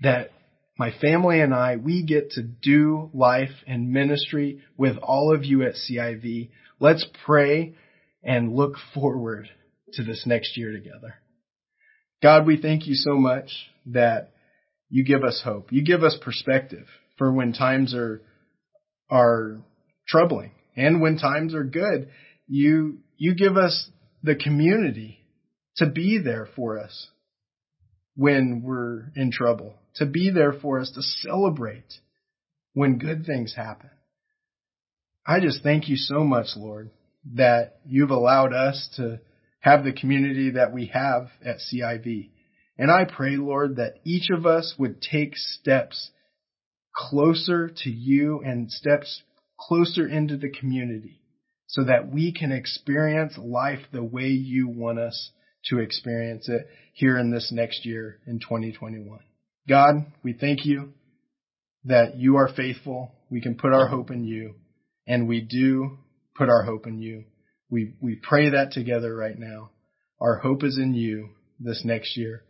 that 0.00 0.30
my 0.78 0.90
family 1.00 1.40
and 1.40 1.54
I, 1.54 1.76
we 1.76 2.02
get 2.02 2.32
to 2.32 2.42
do 2.42 3.10
life 3.12 3.52
and 3.66 3.92
ministry 3.92 4.60
with 4.76 4.96
all 4.98 5.34
of 5.34 5.44
you 5.44 5.62
at 5.62 5.74
CIV. 5.74 6.50
Let's 6.80 7.06
pray 7.24 7.74
and 8.24 8.54
look 8.54 8.74
forward 8.94 9.48
to 9.92 10.02
this 10.02 10.24
next 10.26 10.56
year 10.56 10.72
together. 10.72 11.14
God, 12.22 12.46
we 12.46 12.60
thank 12.60 12.86
you 12.86 12.94
so 12.94 13.14
much 13.14 13.50
that 13.86 14.32
you 14.88 15.04
give 15.04 15.24
us 15.24 15.42
hope. 15.44 15.72
You 15.72 15.84
give 15.84 16.02
us 16.02 16.16
perspective 16.22 16.86
for 17.18 17.32
when 17.32 17.52
times 17.52 17.94
are, 17.94 18.22
are 19.10 19.58
troubling 20.08 20.52
and 20.76 21.00
when 21.02 21.18
times 21.18 21.54
are 21.54 21.64
good. 21.64 22.08
You, 22.48 22.98
you 23.16 23.34
give 23.34 23.56
us 23.56 23.90
the 24.22 24.36
community 24.36 25.21
to 25.76 25.86
be 25.86 26.18
there 26.22 26.46
for 26.56 26.78
us 26.78 27.08
when 28.14 28.62
we're 28.62 29.10
in 29.16 29.30
trouble, 29.32 29.74
to 29.94 30.06
be 30.06 30.30
there 30.30 30.52
for 30.52 30.80
us 30.80 30.90
to 30.92 31.02
celebrate 31.02 32.00
when 32.74 32.98
good 32.98 33.24
things 33.24 33.54
happen. 33.54 33.90
I 35.26 35.40
just 35.40 35.62
thank 35.62 35.88
you 35.88 35.96
so 35.96 36.24
much, 36.24 36.48
Lord, 36.56 36.90
that 37.34 37.78
you've 37.86 38.10
allowed 38.10 38.52
us 38.52 38.88
to 38.96 39.20
have 39.60 39.84
the 39.84 39.92
community 39.92 40.50
that 40.50 40.72
we 40.72 40.86
have 40.86 41.28
at 41.44 41.58
CIV. 41.58 42.30
And 42.76 42.90
I 42.90 43.04
pray, 43.04 43.36
Lord, 43.36 43.76
that 43.76 44.00
each 44.04 44.28
of 44.30 44.44
us 44.44 44.74
would 44.78 45.00
take 45.00 45.36
steps 45.36 46.10
closer 46.94 47.70
to 47.84 47.90
you 47.90 48.40
and 48.44 48.70
steps 48.70 49.22
closer 49.58 50.06
into 50.06 50.36
the 50.36 50.50
community 50.50 51.20
so 51.68 51.84
that 51.84 52.12
we 52.12 52.32
can 52.32 52.50
experience 52.50 53.38
life 53.38 53.80
the 53.92 54.02
way 54.02 54.28
you 54.28 54.68
want 54.68 54.98
us 54.98 55.30
to 55.66 55.78
experience 55.78 56.48
it 56.48 56.66
here 56.92 57.18
in 57.18 57.30
this 57.30 57.50
next 57.52 57.84
year 57.86 58.18
in 58.26 58.38
2021. 58.40 59.18
God, 59.68 60.06
we 60.22 60.32
thank 60.32 60.64
you 60.64 60.92
that 61.84 62.16
you 62.16 62.36
are 62.36 62.48
faithful. 62.54 63.12
We 63.30 63.40
can 63.40 63.56
put 63.56 63.72
our 63.72 63.88
hope 63.88 64.10
in 64.10 64.24
you 64.24 64.54
and 65.06 65.28
we 65.28 65.40
do 65.40 65.98
put 66.36 66.48
our 66.48 66.62
hope 66.62 66.86
in 66.86 67.00
you. 67.00 67.24
We, 67.70 67.94
we 68.00 68.16
pray 68.16 68.50
that 68.50 68.72
together 68.72 69.14
right 69.14 69.38
now. 69.38 69.70
Our 70.20 70.38
hope 70.38 70.62
is 70.62 70.78
in 70.78 70.94
you 70.94 71.30
this 71.58 71.82
next 71.84 72.16
year, 72.16 72.44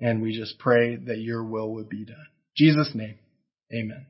and 0.00 0.22
we 0.22 0.36
just 0.36 0.58
pray 0.58 0.96
that 0.96 1.18
your 1.18 1.44
will 1.44 1.74
would 1.74 1.88
be 1.88 2.04
done. 2.04 2.26
Jesus' 2.56 2.92
name, 2.94 3.18
amen. 3.72 4.06